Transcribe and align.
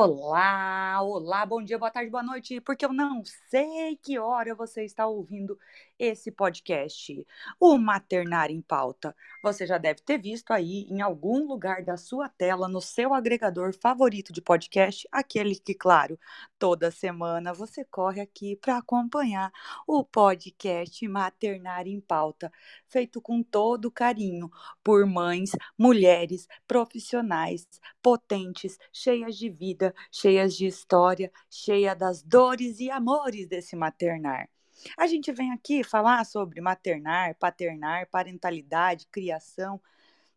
Olá, 0.00 1.02
olá, 1.02 1.44
bom 1.44 1.60
dia, 1.60 1.76
boa 1.76 1.90
tarde, 1.90 2.08
boa 2.08 2.22
noite, 2.22 2.60
porque 2.60 2.84
eu 2.84 2.92
não 2.92 3.20
sei 3.50 3.96
que 3.96 4.16
hora 4.16 4.54
você 4.54 4.84
está 4.84 5.08
ouvindo 5.08 5.58
esse 5.98 6.30
podcast, 6.30 7.26
o 7.58 7.76
Maternar 7.76 8.48
em 8.48 8.62
Pauta. 8.62 9.12
Você 9.42 9.66
já 9.66 9.76
deve 9.76 10.00
ter 10.02 10.16
visto 10.16 10.52
aí 10.52 10.86
em 10.88 11.00
algum 11.00 11.44
lugar 11.48 11.82
da 11.82 11.96
sua 11.96 12.28
tela, 12.28 12.68
no 12.68 12.80
seu 12.80 13.12
agregador 13.12 13.74
favorito 13.74 14.32
de 14.32 14.40
podcast, 14.40 15.08
aquele 15.10 15.56
que, 15.56 15.74
claro, 15.74 16.16
toda 16.60 16.92
semana 16.92 17.52
você 17.52 17.84
corre 17.84 18.20
aqui 18.20 18.54
para 18.54 18.78
acompanhar 18.78 19.52
o 19.84 20.04
podcast 20.04 21.08
Maternar 21.08 21.88
em 21.88 22.00
Pauta, 22.00 22.52
feito 22.86 23.20
com 23.20 23.42
todo 23.42 23.90
carinho 23.90 24.48
por 24.84 25.04
mães, 25.06 25.50
mulheres, 25.76 26.46
profissionais, 26.68 27.66
potentes, 28.00 28.78
cheias 28.92 29.36
de 29.36 29.50
vida, 29.50 29.87
cheias 30.10 30.54
de 30.56 30.66
história, 30.66 31.30
cheia 31.50 31.94
das 31.94 32.22
dores 32.22 32.80
e 32.80 32.90
amores 32.90 33.46
desse 33.46 33.76
maternar. 33.76 34.48
A 34.96 35.06
gente 35.06 35.32
vem 35.32 35.52
aqui 35.52 35.82
falar 35.82 36.24
sobre 36.24 36.60
maternar, 36.60 37.34
paternar, 37.36 38.08
parentalidade, 38.08 39.06
criação, 39.10 39.80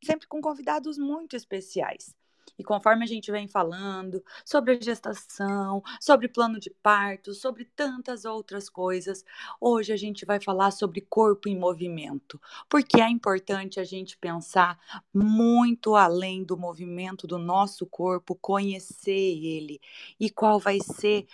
sempre 0.04 0.28
com 0.28 0.42
convidados 0.42 0.98
muito 0.98 1.36
especiais. 1.36 2.16
E 2.62 2.64
conforme 2.64 3.04
a 3.04 3.08
gente 3.08 3.32
vem 3.32 3.48
falando 3.48 4.24
sobre 4.46 4.80
gestação, 4.80 5.82
sobre 6.00 6.28
plano 6.28 6.60
de 6.60 6.70
parto, 6.70 7.34
sobre 7.34 7.66
tantas 7.66 8.24
outras 8.24 8.70
coisas, 8.70 9.26
hoje 9.60 9.92
a 9.92 9.98
gente 9.98 10.28
vai 10.28 10.40
falar 10.40 10.70
sobre 10.70 11.02
corpo 11.02 11.50
em 11.50 11.58
movimento, 11.58 12.40
porque 12.70 13.02
é 13.02 13.10
importante 13.10 13.80
a 13.80 13.84
gente 13.84 14.16
pensar 14.16 14.78
muito 15.12 15.96
além 15.96 16.44
do 16.44 16.56
movimento 16.56 17.26
do 17.26 17.40
nosso 17.40 17.88
corpo, 17.88 18.36
conhecer 18.36 19.12
ele. 19.12 19.82
E 20.20 20.30
qual 20.30 20.60
vai 20.60 20.78
ser 20.82 21.26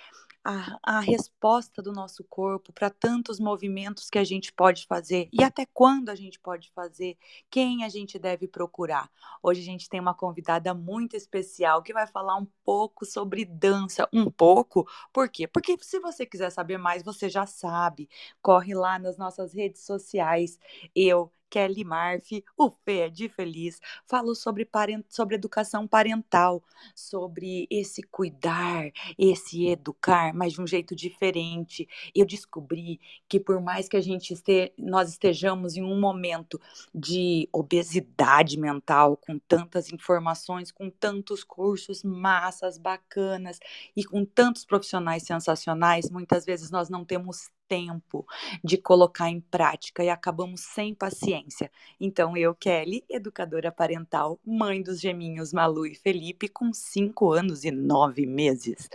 a, 0.48 0.80
a 0.82 1.00
resposta 1.02 1.82
do 1.82 1.92
nosso 1.92 2.24
corpo 2.24 2.72
para 2.72 2.90
tantos 2.90 3.38
movimentos 3.38 4.10
que 4.10 4.18
a 4.18 4.24
gente 4.24 4.54
pode 4.54 4.86
fazer 4.86 5.28
e 5.34 5.44
até 5.44 5.66
quando 5.66 6.08
a 6.08 6.16
gente 6.16 6.40
pode 6.40 6.72
fazer, 6.72 7.18
quem 7.50 7.84
a 7.84 7.90
gente 7.90 8.18
deve 8.18 8.48
procurar. 8.48 9.12
Hoje 9.44 9.60
a 9.60 9.66
gente 9.66 9.90
tem 9.90 10.00
uma 10.00 10.14
convidada 10.14 10.74
muito 10.74 11.18
especial 11.18 11.84
que 11.84 11.92
vai 11.92 12.08
falar 12.08 12.38
um 12.38 12.48
pouco 12.64 13.06
sobre 13.06 13.44
dança. 13.44 14.08
Um 14.14 14.32
pouco? 14.32 14.88
Por 15.12 15.28
quê? 15.28 15.48
Porque 15.48 15.76
se 15.82 16.00
você 16.00 16.26
quiser 16.26 16.50
saber 16.50 16.78
mais, 16.78 17.04
você 17.04 17.28
já 17.28 17.46
sabe. 17.46 18.08
Corre 18.42 18.74
lá 18.74 18.98
nas 18.98 19.18
nossas 19.18 19.54
redes 19.54 19.82
sociais. 19.82 20.58
Eu, 20.96 21.30
Kelly 21.50 21.84
Marf, 21.84 22.44
o 22.58 22.70
Fê 22.70 23.00
é 23.00 23.10
de 23.10 23.30
Feliz, 23.30 23.80
falou 24.06 24.36
sobre, 24.36 24.66
parent, 24.66 25.06
sobre 25.10 25.36
educação 25.36 25.88
parental, 25.88 26.64
sobre 26.96 27.68
esse 27.70 28.04
cuidar, 28.04 28.92
esse 29.18 29.68
educar, 29.68 30.34
mas 30.34 30.54
de 30.54 30.62
um 30.62 30.68
jeito 30.68 30.96
diferente. 30.96 31.88
Eu 32.14 32.26
descobri 32.26 33.00
que 33.28 33.40
por 33.40 33.62
mais 33.62 33.88
que 33.88 33.98
a 33.98 34.02
gente 34.02 34.34
este, 34.34 34.74
nós 34.78 35.10
estejamos 35.10 35.76
em 35.76 35.84
um 35.84 36.00
momento 36.00 36.60
de 36.94 37.48
obesidade 37.52 38.60
mental, 38.60 39.18
com 39.18 39.40
tantas 39.40 39.92
informações, 39.92 40.72
com 40.72 40.90
tantos 40.90 41.44
cursos 41.44 42.04
massas, 42.04 42.78
bacanas 42.78 43.60
e 43.96 44.04
com 44.04 44.26
tantos 44.26 44.66
profissionais 44.66 45.24
sensacionais, 45.24 46.10
muitas 46.10 46.46
vezes 46.46 46.70
nós 46.72 46.90
não 46.90 47.04
temos 47.06 47.50
tempo 47.68 48.26
de 48.64 48.78
colocar 48.78 49.30
em 49.30 49.40
prática 49.40 50.04
e 50.04 50.10
acabamos 50.10 50.62
sem 50.62 50.94
paciência. 50.94 51.72
Então, 52.00 52.36
eu, 52.36 52.56
Kelly, 52.56 53.04
educadora 53.10 53.72
parental, 53.72 54.40
mãe 54.46 54.82
dos 54.82 55.00
geminhos 55.00 55.54
Malu 55.54 55.86
e 55.86 55.96
Felipe, 55.96 56.48
com 56.48 56.74
cinco 56.74 57.32
anos 57.32 57.64
e 57.64 57.72
nove 57.72 58.26
meses 58.26 58.90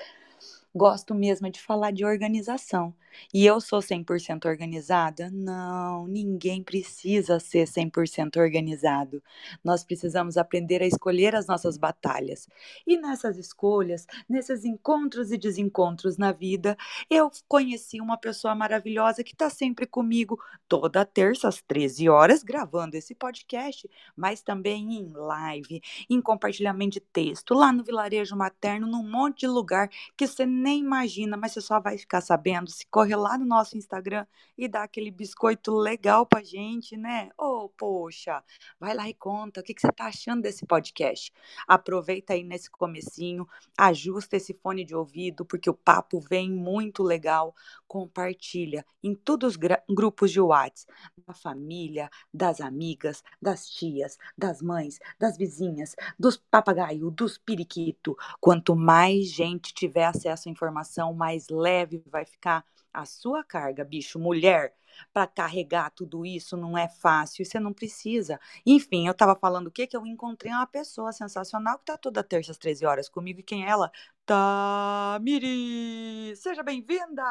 gosto 0.74 1.14
mesmo 1.14 1.50
de 1.50 1.60
falar 1.60 1.90
de 1.92 2.04
organização. 2.04 2.94
E 3.32 3.44
eu 3.44 3.60
sou 3.60 3.80
100% 3.80 4.46
organizada? 4.46 5.30
Não, 5.30 6.06
ninguém 6.06 6.62
precisa 6.62 7.38
ser 7.38 7.66
100% 7.66 8.38
organizado. 8.38 9.22
Nós 9.62 9.84
precisamos 9.84 10.36
aprender 10.36 10.82
a 10.82 10.86
escolher 10.86 11.34
as 11.34 11.46
nossas 11.46 11.76
batalhas. 11.76 12.48
E 12.86 12.96
nessas 12.96 13.36
escolhas, 13.36 14.06
nesses 14.28 14.64
encontros 14.64 15.30
e 15.30 15.38
desencontros 15.38 16.16
na 16.16 16.32
vida, 16.32 16.76
eu 17.10 17.30
conheci 17.48 18.00
uma 18.00 18.16
pessoa 18.16 18.54
maravilhosa 18.54 19.22
que 19.22 19.32
está 19.32 19.50
sempre 19.50 19.86
comigo 19.86 20.38
toda 20.68 21.04
terça 21.04 21.48
às 21.48 21.60
13 21.60 22.08
horas 22.08 22.42
gravando 22.42 22.96
esse 22.96 23.14
podcast, 23.14 23.88
mas 24.16 24.42
também 24.42 24.94
em 24.94 25.12
live, 25.12 25.82
em 26.08 26.20
compartilhamento 26.20 26.92
de 26.94 27.00
texto, 27.00 27.54
lá 27.54 27.72
no 27.72 27.84
Vilarejo 27.84 28.36
Materno, 28.36 28.86
num 28.86 29.08
monte 29.08 29.40
de 29.40 29.46
lugar 29.48 29.88
que 30.16 30.26
você 30.26 30.46
nem 30.62 30.80
imagina, 30.80 31.36
mas 31.36 31.52
você 31.52 31.60
só 31.60 31.80
vai 31.80 31.98
ficar 31.98 32.20
sabendo 32.20 32.70
se 32.70 32.86
corre 32.86 33.14
lá 33.16 33.36
no 33.36 33.44
nosso 33.44 33.76
Instagram 33.76 34.24
e 34.56 34.68
dá 34.68 34.84
aquele 34.84 35.10
biscoito 35.10 35.74
legal 35.74 36.24
pra 36.24 36.42
gente, 36.42 36.96
né? 36.96 37.30
Oh, 37.36 37.68
poxa, 37.76 38.42
vai 38.78 38.94
lá 38.94 39.08
e 39.08 39.14
conta 39.14 39.60
o 39.60 39.62
que, 39.64 39.74
que 39.74 39.80
você 39.80 39.90
tá 39.90 40.06
achando 40.06 40.42
desse 40.42 40.64
podcast. 40.64 41.32
Aproveita 41.66 42.32
aí 42.32 42.44
nesse 42.44 42.70
comecinho, 42.70 43.46
ajusta 43.76 44.36
esse 44.36 44.54
fone 44.54 44.84
de 44.84 44.94
ouvido, 44.94 45.44
porque 45.44 45.68
o 45.68 45.74
papo 45.74 46.20
vem 46.20 46.50
muito 46.50 47.02
legal. 47.02 47.54
Compartilha 47.88 48.86
em 49.02 49.14
todos 49.14 49.56
os 49.56 49.84
grupos 49.90 50.30
de 50.30 50.40
WhatsApp, 50.40 50.92
da 51.26 51.34
família, 51.34 52.08
das 52.32 52.60
amigas, 52.60 53.22
das 53.40 53.68
tias, 53.68 54.16
das 54.38 54.62
mães, 54.62 54.98
das 55.18 55.36
vizinhas, 55.36 55.94
dos 56.18 56.36
papagaio, 56.36 57.10
dos 57.10 57.36
periquito. 57.36 58.16
Quanto 58.40 58.76
mais 58.76 59.26
gente 59.26 59.74
tiver 59.74 60.04
acesso 60.04 60.51
informação, 60.52 61.14
mais 61.14 61.48
leve 61.48 62.02
vai 62.06 62.24
ficar 62.24 62.64
a 62.92 63.04
sua 63.04 63.42
carga, 63.42 63.84
bicho, 63.84 64.18
mulher, 64.18 64.74
para 65.12 65.26
carregar 65.26 65.90
tudo 65.90 66.26
isso 66.26 66.56
não 66.56 66.76
é 66.76 66.88
fácil, 66.88 67.44
você 67.44 67.58
não 67.58 67.72
precisa. 67.72 68.38
Enfim, 68.66 69.06
eu 69.06 69.12
estava 69.12 69.34
falando 69.34 69.68
o 69.68 69.70
quê? 69.70 69.86
Que 69.86 69.96
eu 69.96 70.06
encontrei 70.06 70.52
uma 70.52 70.66
pessoa 70.66 71.12
sensacional 71.12 71.76
que 71.76 71.84
está 71.84 71.96
toda 71.96 72.22
terça 72.22 72.52
às 72.52 72.58
13 72.58 72.84
horas 72.86 73.08
comigo. 73.08 73.40
E 73.40 73.42
quem 73.42 73.64
é 73.64 73.70
ela? 73.70 73.90
Tamiri! 74.26 76.34
Seja 76.36 76.62
bem-vinda! 76.62 77.22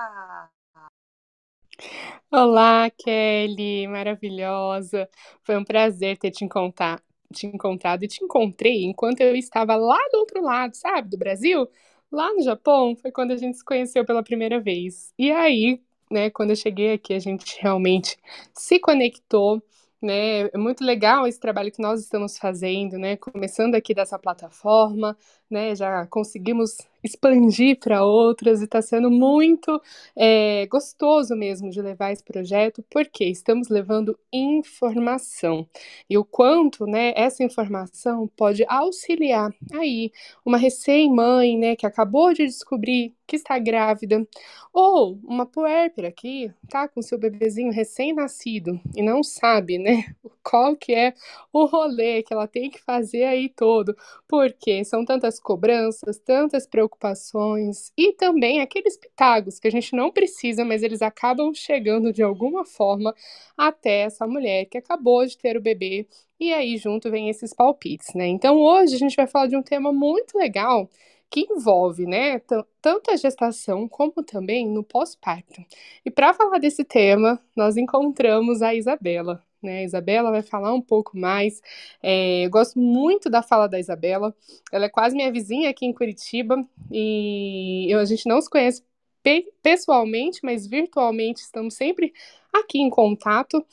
Olá, 2.32 2.90
Kelly, 2.90 3.88
maravilhosa. 3.88 5.08
Foi 5.44 5.58
um 5.58 5.64
prazer 5.64 6.18
ter 6.18 6.32
te, 6.32 6.44
encontrar, 6.46 7.02
te 7.34 7.48
encontrado 7.48 8.04
e 8.04 8.08
te 8.08 8.24
encontrei 8.24 8.84
enquanto 8.86 9.22
eu 9.22 9.36
estava 9.36 9.76
lá 9.76 9.98
do 10.12 10.18
outro 10.20 10.42
lado, 10.42 10.76
sabe, 10.76 11.10
do 11.10 11.18
Brasil. 11.18 11.68
Lá 12.12 12.34
no 12.34 12.42
Japão 12.42 12.96
foi 12.96 13.12
quando 13.12 13.32
a 13.32 13.38
gente 13.38 13.58
se 13.58 13.64
conheceu 13.64 14.06
pela 14.06 14.22
primeira 14.24 14.60
vez. 14.60 15.14
E 15.18 15.32
aí, 15.32 15.82
né, 16.10 16.30
quando 16.30 16.50
eu 16.52 16.56
cheguei 16.56 16.94
aqui, 16.94 17.14
a 17.14 17.20
gente 17.20 17.58
realmente 17.62 18.18
se 18.54 18.80
conectou, 18.80 19.64
né? 20.02 20.42
É 20.54 20.58
muito 20.58 20.84
legal 20.84 21.26
esse 21.26 21.40
trabalho 21.40 21.72
que 21.72 21.82
nós 21.82 22.02
estamos 22.02 22.38
fazendo, 22.38 22.98
né? 22.98 23.16
Começando 23.16 23.76
aqui 23.76 23.94
dessa 23.94 24.20
plataforma, 24.20 25.18
né? 25.52 25.76
Já 25.76 26.08
conseguimos 26.08 26.78
expandir 27.04 27.80
para 27.80 28.04
outras 28.04 28.62
e 28.62 28.66
está 28.66 28.82
sendo 28.82 29.10
muito 29.10 29.82
é, 30.16 30.66
gostoso 30.68 31.36
mesmo 31.36 31.70
de 31.70 31.82
levar 31.82 32.12
esse 32.12 32.24
projeto, 32.24 32.84
porque 32.90 33.26
estamos 33.26 33.70
levando 33.70 34.18
informação 34.32 35.68
e 36.10 36.18
o 36.18 36.24
quanto, 36.24 36.86
né, 36.86 37.14
essa 37.16 37.44
informação 37.44 38.30
pode 38.36 38.64
auxiliar 38.68 39.52
aí 39.74 40.12
uma 40.46 40.58
recém-mãe, 40.58 41.58
né, 41.58 41.76
que 41.76 41.86
acabou 41.86 42.34
de 42.34 42.46
descobrir 42.46 43.16
que 43.28 43.38
está 43.38 43.58
grávida, 43.58 44.28
ou 44.74 45.18
uma 45.24 45.46
puérpera 45.46 46.12
que 46.12 46.52
tá 46.70 46.88
com 46.88 47.02
seu 47.02 47.18
bebezinho 47.18 47.72
recém-nascido 47.72 48.80
e 48.96 49.02
não 49.02 49.24
sabe, 49.24 49.78
né, 49.78 50.04
qual 50.44 50.76
que 50.76 50.94
é 50.94 51.14
o 51.54 51.66
rolê 51.66 52.24
que 52.24 52.34
ela 52.34 52.48
tem 52.48 52.70
que 52.70 52.82
fazer 52.82 53.24
aí 53.24 53.48
todo, 53.50 53.96
porque 54.28 54.84
são 54.84 55.06
tantas 55.06 55.40
cobranças, 55.42 56.20
tantas 56.20 56.66
preocupações 56.68 57.92
e 57.98 58.14
também 58.14 58.62
aqueles 58.62 58.98
pitagos 58.98 59.60
que 59.60 59.68
a 59.68 59.72
gente 59.72 59.96
não 59.96 60.12
precisa, 60.12 60.64
mas 60.64 60.84
eles 60.84 61.02
acabam 61.02 61.54
chegando 61.54 62.14
de 62.14 62.24
alguma 62.24 62.66
forma 62.66 63.14
até 63.58 64.02
essa 64.02 64.28
mulher 64.28 64.66
que 64.66 64.78
acabou 64.78 65.26
de 65.26 65.38
ter 65.38 65.58
o 65.58 65.62
bebê 65.62 66.08
e 66.40 66.54
aí 66.54 66.78
junto 66.78 67.12
vem 67.12 67.30
esses 67.30 67.54
palpites, 67.54 68.14
né? 68.16 68.28
Então 68.28 68.58
hoje 68.58 68.96
a 68.96 69.00
gente 69.00 69.16
vai 69.16 69.28
falar 69.28 69.48
de 69.48 69.58
um 69.58 69.64
tema 69.64 69.92
muito 69.92 70.38
legal 70.38 70.90
que 71.30 71.48
envolve, 71.50 72.06
né, 72.06 72.42
tanto 72.82 73.10
a 73.10 73.16
gestação 73.16 73.88
como 73.88 74.22
também 74.22 74.68
no 74.68 74.84
pós-parto. 74.84 75.64
E 76.06 76.12
para 76.12 76.34
falar 76.34 76.60
desse 76.60 76.84
tema, 76.84 77.40
nós 77.56 77.78
encontramos 77.78 78.62
a 78.62 78.76
Isabela 78.76 79.42
né? 79.64 79.80
A 79.80 79.84
Isabela 79.84 80.32
vai 80.32 80.42
falar 80.42 80.74
um 80.74 80.82
pouco 80.82 81.18
mais. 81.18 81.62
É, 82.02 82.46
eu 82.46 82.50
gosto 82.50 82.80
muito 82.80 83.30
da 83.30 83.42
fala 83.42 83.68
da 83.68 83.80
Isabela. 83.80 84.36
Ela 84.72 84.86
é 84.86 84.90
quase 84.90 85.16
minha 85.16 85.32
vizinha 85.32 85.70
aqui 85.70 85.86
em 85.86 85.94
Curitiba 85.94 86.66
e 86.92 87.88
eu, 87.90 88.00
a 88.00 88.06
gente 88.06 88.28
não 88.28 88.42
se 88.42 88.50
conhece 88.50 88.84
pe 89.24 89.52
pessoalmente, 89.62 90.40
mas 90.44 90.66
virtualmente 90.68 91.42
estamos 91.42 91.76
sempre 91.76 92.14
aqui 92.54 92.80
em 92.80 92.90
contato. 92.90 93.66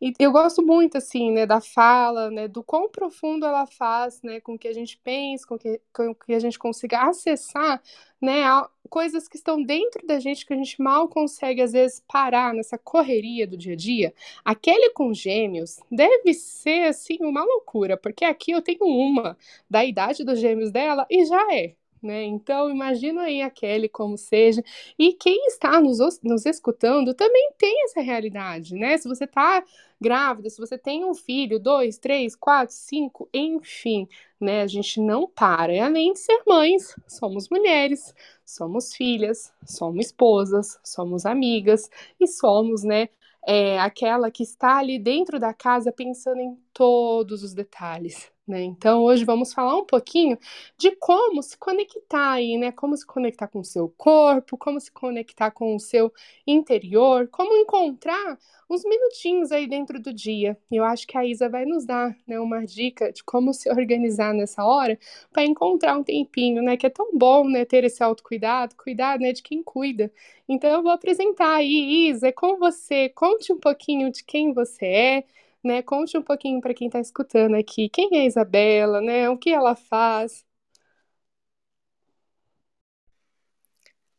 E 0.00 0.14
eu 0.18 0.32
gosto 0.32 0.62
muito, 0.64 0.96
assim, 0.96 1.30
né, 1.30 1.44
da 1.44 1.60
fala, 1.60 2.30
né, 2.30 2.48
do 2.48 2.62
quão 2.64 2.88
profundo 2.88 3.44
ela 3.44 3.66
faz, 3.66 4.22
né, 4.22 4.40
com 4.40 4.58
que 4.58 4.66
a 4.66 4.72
gente 4.72 4.96
pense, 4.98 5.46
com 5.46 5.58
que, 5.58 5.78
com 5.92 6.14
que 6.14 6.32
a 6.32 6.38
gente 6.38 6.58
consiga 6.58 7.02
acessar, 7.02 7.82
né, 8.20 8.42
coisas 8.88 9.28
que 9.28 9.36
estão 9.36 9.62
dentro 9.62 10.06
da 10.06 10.18
gente 10.18 10.46
que 10.46 10.54
a 10.54 10.56
gente 10.56 10.80
mal 10.80 11.06
consegue, 11.08 11.60
às 11.60 11.72
vezes, 11.72 12.02
parar 12.08 12.54
nessa 12.54 12.78
correria 12.78 13.46
do 13.46 13.58
dia 13.58 13.74
a 13.74 13.76
dia. 13.76 14.14
Aquele 14.42 14.90
com 14.90 15.12
gêmeos 15.12 15.78
deve 15.90 16.32
ser, 16.32 16.88
assim, 16.88 17.18
uma 17.20 17.44
loucura, 17.44 17.96
porque 17.96 18.24
aqui 18.24 18.52
eu 18.52 18.62
tenho 18.62 18.84
uma 18.86 19.36
da 19.68 19.84
idade 19.84 20.24
dos 20.24 20.38
gêmeos 20.40 20.70
dela 20.70 21.06
e 21.10 21.26
já 21.26 21.54
é, 21.54 21.74
né? 22.02 22.24
Então, 22.24 22.70
imagina 22.70 23.22
aí 23.22 23.42
a 23.42 23.50
Kelly 23.50 23.88
como 23.88 24.16
seja. 24.16 24.62
E 24.98 25.12
quem 25.12 25.46
está 25.46 25.80
nos, 25.80 25.98
nos 26.22 26.46
escutando 26.46 27.14
também 27.14 27.52
tem 27.58 27.84
essa 27.84 28.00
realidade, 28.00 28.74
né? 28.74 28.96
Se 28.98 29.08
você 29.08 29.24
está 29.24 29.62
grávida, 30.00 30.48
se 30.48 30.58
você 30.58 30.78
tem 30.78 31.04
um 31.04 31.14
filho, 31.14 31.58
dois, 31.60 31.98
três, 31.98 32.34
quatro, 32.34 32.74
cinco, 32.74 33.28
enfim, 33.34 34.08
né? 34.40 34.62
A 34.62 34.66
gente 34.66 35.00
não 35.00 35.28
para. 35.28 35.74
E 35.74 35.78
além 35.78 36.12
de 36.12 36.18
ser 36.20 36.42
mães, 36.46 36.96
somos 37.06 37.48
mulheres, 37.50 38.14
somos 38.44 38.94
filhas, 38.94 39.52
somos 39.64 40.06
esposas, 40.06 40.78
somos 40.82 41.26
amigas 41.26 41.90
e 42.18 42.26
somos, 42.26 42.82
né? 42.82 43.08
É, 43.46 43.78
aquela 43.80 44.30
que 44.30 44.42
está 44.42 44.78
ali 44.78 44.98
dentro 44.98 45.38
da 45.38 45.52
casa 45.54 45.90
pensando 45.92 46.40
em 46.40 46.58
todos 46.80 47.42
os 47.42 47.52
detalhes, 47.52 48.32
né? 48.48 48.62
Então, 48.62 49.02
hoje 49.02 49.22
vamos 49.22 49.52
falar 49.52 49.76
um 49.76 49.84
pouquinho 49.84 50.38
de 50.78 50.90
como 50.96 51.42
se 51.42 51.58
conectar 51.58 52.30
aí, 52.30 52.56
né? 52.56 52.72
Como 52.72 52.96
se 52.96 53.04
conectar 53.04 53.48
com 53.48 53.58
o 53.60 53.64
seu 53.64 53.86
corpo, 53.98 54.56
como 54.56 54.80
se 54.80 54.90
conectar 54.90 55.50
com 55.50 55.76
o 55.76 55.78
seu 55.78 56.10
interior, 56.46 57.28
como 57.28 57.54
encontrar 57.54 58.38
uns 58.70 58.82
minutinhos 58.82 59.52
aí 59.52 59.66
dentro 59.66 60.00
do 60.00 60.10
dia. 60.10 60.56
E 60.70 60.76
eu 60.76 60.84
acho 60.84 61.06
que 61.06 61.18
a 61.18 61.26
Isa 61.26 61.50
vai 61.50 61.66
nos 61.66 61.84
dar, 61.84 62.16
né, 62.26 62.40
uma 62.40 62.64
dica 62.64 63.12
de 63.12 63.22
como 63.24 63.52
se 63.52 63.68
organizar 63.68 64.32
nessa 64.32 64.64
hora 64.64 64.98
para 65.30 65.44
encontrar 65.44 65.98
um 65.98 66.02
tempinho, 66.02 66.62
né? 66.62 66.78
Que 66.78 66.86
é 66.86 66.90
tão 66.90 67.10
bom, 67.12 67.46
né, 67.46 67.66
ter 67.66 67.84
esse 67.84 68.02
autocuidado, 68.02 68.74
cuidar, 68.74 69.18
né, 69.18 69.34
de 69.34 69.42
quem 69.42 69.62
cuida. 69.62 70.10
Então, 70.48 70.70
eu 70.70 70.82
vou 70.82 70.92
apresentar 70.92 71.56
aí, 71.56 72.08
Isa, 72.08 72.28
é 72.28 72.32
com 72.32 72.56
você. 72.56 73.10
Conte 73.10 73.52
um 73.52 73.58
pouquinho 73.58 74.10
de 74.10 74.24
quem 74.24 74.54
você 74.54 74.86
é 74.86 75.24
né? 75.64 75.82
Conte 75.82 76.16
um 76.18 76.22
pouquinho 76.22 76.60
para 76.60 76.74
quem 76.74 76.88
está 76.88 77.00
escutando 77.00 77.54
aqui, 77.56 77.88
quem 77.88 78.08
é 78.14 78.20
a 78.22 78.26
Isabela, 78.26 79.00
né? 79.00 79.28
O 79.30 79.38
que 79.38 79.50
ela 79.50 79.74
faz? 79.76 80.44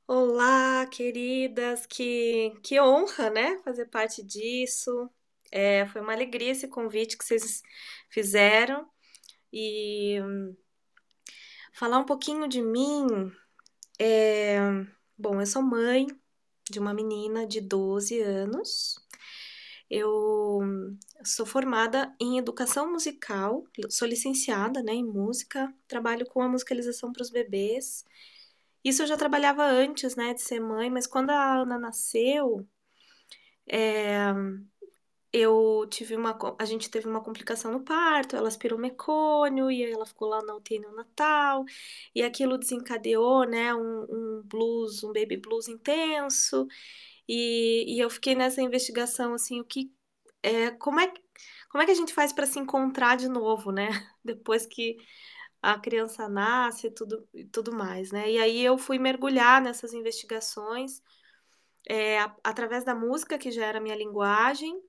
Olá, 0.07 0.85
queridas, 0.87 1.85
que, 1.85 2.51
que 2.63 2.79
honra, 2.81 3.29
né, 3.29 3.57
fazer 3.63 3.85
parte 3.87 4.21
disso. 4.21 5.09
É, 5.51 5.87
foi 5.87 6.01
uma 6.01 6.13
alegria 6.13 6.51
esse 6.51 6.67
convite 6.67 7.17
que 7.17 7.23
vocês 7.25 7.61
fizeram 8.09 8.87
e 9.53 10.17
falar 11.73 11.99
um 11.99 12.05
pouquinho 12.05 12.47
de 12.47 12.61
mim. 12.61 13.07
É, 13.99 14.59
bom, 15.17 15.39
eu 15.41 15.45
sou 15.47 15.61
mãe 15.61 16.07
de 16.69 16.79
uma 16.79 16.93
menina 16.93 17.47
de 17.47 17.61
12 17.61 18.21
anos 18.21 19.00
eu 19.91 20.61
sou 21.21 21.45
formada 21.45 22.15
em 22.17 22.37
educação 22.37 22.89
musical, 22.89 23.65
sou 23.89 24.07
licenciada 24.07 24.81
né, 24.81 24.93
em 24.93 25.03
música, 25.03 25.73
trabalho 25.85 26.25
com 26.25 26.41
a 26.41 26.47
musicalização 26.47 27.11
para 27.11 27.21
os 27.21 27.29
bebês. 27.29 28.05
Isso 28.83 29.03
eu 29.03 29.07
já 29.07 29.17
trabalhava 29.17 29.65
antes 29.65 30.15
né, 30.15 30.33
de 30.33 30.41
ser 30.41 30.61
mãe, 30.61 30.89
mas 30.89 31.05
quando 31.05 31.31
a 31.31 31.61
Ana 31.61 31.77
nasceu, 31.77 32.65
é, 33.67 34.33
eu 35.33 35.85
tive 35.89 36.15
uma, 36.15 36.37
a 36.57 36.65
gente 36.65 36.89
teve 36.89 37.07
uma 37.07 37.21
complicação 37.21 37.71
no 37.71 37.83
parto, 37.83 38.35
ela 38.35 38.47
aspirou 38.47 38.79
mecônio 38.79 39.69
e 39.69 39.83
ela 39.83 40.05
ficou 40.05 40.29
lá 40.29 40.41
na 40.41 40.55
UTI 40.55 40.79
no 40.79 40.95
Natal, 40.95 41.65
e 42.15 42.23
aquilo 42.23 42.57
desencadeou, 42.57 43.45
né, 43.45 43.75
um, 43.75 44.03
um 44.09 44.41
blues, 44.45 45.03
um 45.03 45.11
baby 45.13 45.37
blues 45.37 45.67
intenso, 45.67 46.65
e, 47.33 47.95
e 47.95 47.99
eu 47.99 48.09
fiquei 48.09 48.35
nessa 48.35 48.61
investigação, 48.61 49.33
assim, 49.33 49.61
o 49.61 49.65
que 49.65 49.89
é, 50.43 50.71
como 50.71 50.99
é, 50.99 51.07
como 51.69 51.81
é 51.81 51.85
que 51.85 51.91
a 51.91 51.95
gente 51.95 52.13
faz 52.13 52.33
para 52.33 52.45
se 52.45 52.59
encontrar 52.59 53.15
de 53.15 53.29
novo, 53.29 53.71
né? 53.71 53.87
Depois 54.23 54.65
que 54.65 54.97
a 55.61 55.79
criança 55.79 56.27
nasce 56.27 56.87
e 56.87 56.91
tudo, 56.91 57.27
tudo 57.51 57.73
mais, 57.73 58.11
né? 58.11 58.29
E 58.29 58.37
aí 58.39 58.61
eu 58.61 58.77
fui 58.77 58.99
mergulhar 58.99 59.61
nessas 59.61 59.93
investigações 59.93 61.01
é, 61.89 62.19
através 62.43 62.83
da 62.83 62.93
música, 62.95 63.37
que 63.37 63.51
já 63.51 63.65
era 63.65 63.79
minha 63.79 63.95
linguagem, 63.95 64.81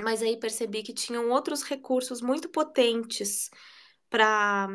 mas 0.00 0.22
aí 0.22 0.36
percebi 0.38 0.82
que 0.82 0.92
tinham 0.92 1.30
outros 1.30 1.62
recursos 1.62 2.20
muito 2.20 2.48
potentes 2.48 3.50
para 4.10 4.68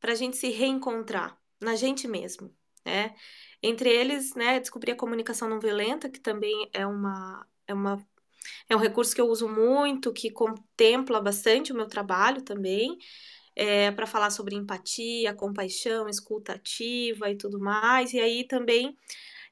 para 0.00 0.12
a 0.12 0.16
gente 0.16 0.36
se 0.36 0.50
reencontrar 0.50 1.38
na 1.60 1.76
gente 1.76 2.06
mesmo, 2.06 2.54
né? 2.84 3.14
Entre 3.66 3.90
eles, 3.90 4.34
né, 4.34 4.60
descobri 4.60 4.92
a 4.92 4.96
comunicação 4.96 5.48
não 5.48 5.58
violenta, 5.60 6.10
que 6.10 6.20
também 6.20 6.68
é 6.72 6.86
uma, 6.86 7.46
é 7.66 7.74
uma 7.74 8.06
é 8.68 8.76
um 8.76 8.78
recurso 8.78 9.14
que 9.14 9.20
eu 9.20 9.28
uso 9.28 9.48
muito, 9.48 10.12
que 10.12 10.30
contempla 10.30 11.20
bastante 11.20 11.72
o 11.72 11.76
meu 11.76 11.86
trabalho 11.86 12.42
também, 12.42 12.98
é, 13.56 13.90
para 13.92 14.06
falar 14.06 14.30
sobre 14.30 14.54
empatia, 14.56 15.34
compaixão, 15.34 16.08
escuta 16.08 16.54
ativa 16.54 17.30
e 17.30 17.36
tudo 17.36 17.58
mais. 17.58 18.12
E 18.12 18.20
aí 18.20 18.46
também 18.46 18.96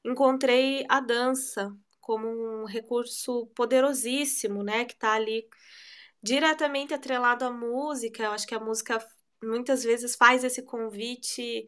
encontrei 0.05 0.85
a 0.89 0.99
dança 0.99 1.75
como 2.01 2.27
um 2.27 2.65
recurso 2.65 3.47
poderosíssimo, 3.55 4.63
né, 4.63 4.85
que 4.85 4.93
está 4.93 5.13
ali 5.13 5.47
diretamente 6.21 6.93
atrelado 6.93 7.45
à 7.45 7.51
música. 7.51 8.23
Eu 8.23 8.31
acho 8.31 8.47
que 8.47 8.55
a 8.55 8.59
música 8.59 9.05
muitas 9.43 9.83
vezes 9.83 10.15
faz 10.15 10.43
esse 10.43 10.63
convite 10.63 11.65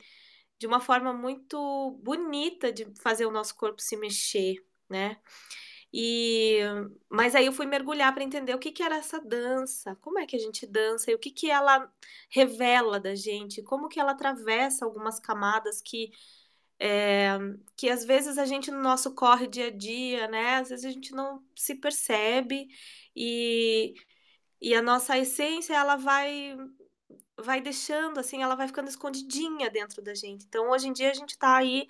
de 0.60 0.68
uma 0.68 0.80
forma 0.80 1.14
muito 1.14 1.92
bonita 2.04 2.72
de 2.72 2.88
fazer 3.02 3.26
o 3.26 3.32
nosso 3.32 3.56
corpo 3.56 3.82
se 3.82 3.98
mexer, 3.98 4.56
né? 4.90 5.18
E 5.94 6.60
mas 7.10 7.36
aí 7.36 7.46
eu 7.46 7.54
fui 7.54 7.66
mergulhar 7.66 8.14
para 8.14 8.24
entender 8.24 8.54
o 8.54 8.60
que 8.60 8.72
que 8.72 8.84
era 8.84 8.98
essa 8.98 9.20
dança, 9.20 9.96
como 10.02 10.20
é 10.20 10.26
que 10.26 10.36
a 10.36 10.40
gente 10.40 10.68
dança 10.68 11.10
e 11.12 11.16
o 11.16 11.20
que 11.20 11.32
que 11.32 11.50
ela 11.50 11.90
revela 12.30 13.00
da 13.00 13.16
gente, 13.16 13.64
como 13.64 13.88
que 13.88 14.00
ela 14.00 14.12
atravessa 14.12 14.84
algumas 14.86 15.20
camadas 15.20 15.82
que 15.82 16.12
é, 16.80 17.38
que 17.78 17.90
às 17.90 18.04
vezes 18.04 18.38
a 18.38 18.46
gente 18.46 18.70
no 18.72 18.82
nosso 18.82 19.14
corre 19.16 19.48
dia 19.48 19.68
a 19.68 19.72
dia, 19.72 20.28
né? 20.28 20.58
Às 20.58 20.70
vezes 20.70 20.86
a 20.86 20.92
gente 20.92 21.12
não 21.14 21.44
se 21.56 21.76
percebe 21.76 22.68
e, 23.16 23.94
e 24.62 24.76
a 24.76 24.82
nossa 24.82 25.18
essência 25.18 25.74
ela 25.76 25.96
vai 25.96 26.58
vai 27.38 27.62
deixando, 27.62 28.20
assim, 28.20 28.42
ela 28.42 28.56
vai 28.56 28.68
ficando 28.68 28.90
escondidinha 28.90 29.70
dentro 29.70 30.02
da 30.02 30.14
gente. 30.14 30.46
Então, 30.46 30.70
hoje 30.70 30.88
em 30.88 30.94
dia, 30.94 31.12
a 31.12 31.14
gente 31.14 31.32
está 31.32 31.58
aí 31.58 31.88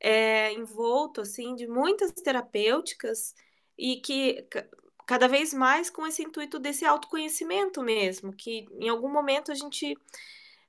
é, 0.00 0.52
envolto, 0.52 1.20
assim, 1.20 1.54
de 1.54 1.66
muitas 1.66 2.12
terapêuticas 2.12 3.34
e 3.76 4.00
que 4.00 4.46
cada 5.06 5.26
vez 5.26 5.54
mais 5.54 5.88
com 5.88 6.06
esse 6.06 6.22
intuito 6.22 6.58
desse 6.58 6.84
autoconhecimento 6.84 7.82
mesmo, 7.82 8.32
que 8.32 8.66
em 8.78 8.88
algum 8.88 9.10
momento 9.10 9.50
a 9.50 9.54
gente 9.54 9.96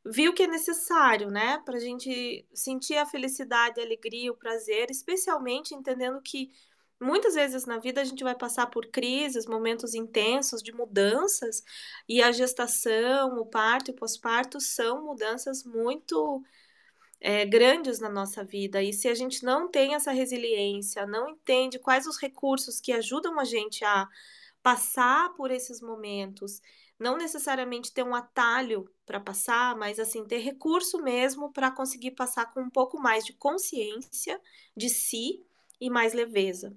viu 0.05 0.33
que 0.33 0.43
é 0.43 0.47
necessário, 0.47 1.29
né, 1.29 1.61
para 1.65 1.75
a 1.75 1.79
gente 1.79 2.45
sentir 2.53 2.95
a 2.95 3.05
felicidade, 3.05 3.79
a 3.79 3.83
alegria, 3.83 4.31
o 4.31 4.37
prazer, 4.37 4.89
especialmente 4.89 5.75
entendendo 5.75 6.21
que 6.21 6.51
Muitas 7.01 7.33
vezes 7.33 7.65
na 7.65 7.77
vida 7.77 8.01
a 8.01 8.03
gente 8.03 8.23
vai 8.23 8.35
passar 8.35 8.67
por 8.67 8.87
crises, 8.87 9.45
momentos 9.45 9.93
intensos 9.93 10.61
de 10.61 10.73
mudanças, 10.73 11.63
e 12.07 12.21
a 12.21 12.31
gestação, 12.31 13.39
o 13.39 13.45
parto 13.45 13.89
e 13.89 13.93
o 13.93 13.95
pós-parto 13.95 14.59
são 14.59 15.05
mudanças 15.05 15.63
muito 15.63 16.43
é, 17.21 17.45
grandes 17.45 17.99
na 17.99 18.09
nossa 18.09 18.43
vida. 18.43 18.83
E 18.83 18.91
se 18.93 19.07
a 19.07 19.13
gente 19.13 19.43
não 19.43 19.69
tem 19.69 19.95
essa 19.95 20.11
resiliência, 20.11 21.05
não 21.05 21.29
entende 21.29 21.79
quais 21.79 22.05
os 22.05 22.17
recursos 22.17 22.81
que 22.81 22.91
ajudam 22.91 23.39
a 23.39 23.45
gente 23.45 23.83
a 23.85 24.07
passar 24.61 25.33
por 25.35 25.51
esses 25.51 25.81
momentos, 25.81 26.61
não 26.99 27.17
necessariamente 27.17 27.93
ter 27.93 28.03
um 28.03 28.13
atalho 28.13 28.89
para 29.05 29.21
passar, 29.21 29.75
mas 29.77 29.99
assim, 29.99 30.25
ter 30.25 30.39
recurso 30.39 31.01
mesmo 31.01 31.51
para 31.51 31.71
conseguir 31.71 32.11
passar 32.11 32.53
com 32.53 32.61
um 32.61 32.69
pouco 32.69 32.99
mais 32.99 33.25
de 33.25 33.33
consciência 33.33 34.39
de 34.75 34.89
si 34.89 35.41
e 35.79 35.89
mais 35.89 36.13
leveza. 36.13 36.75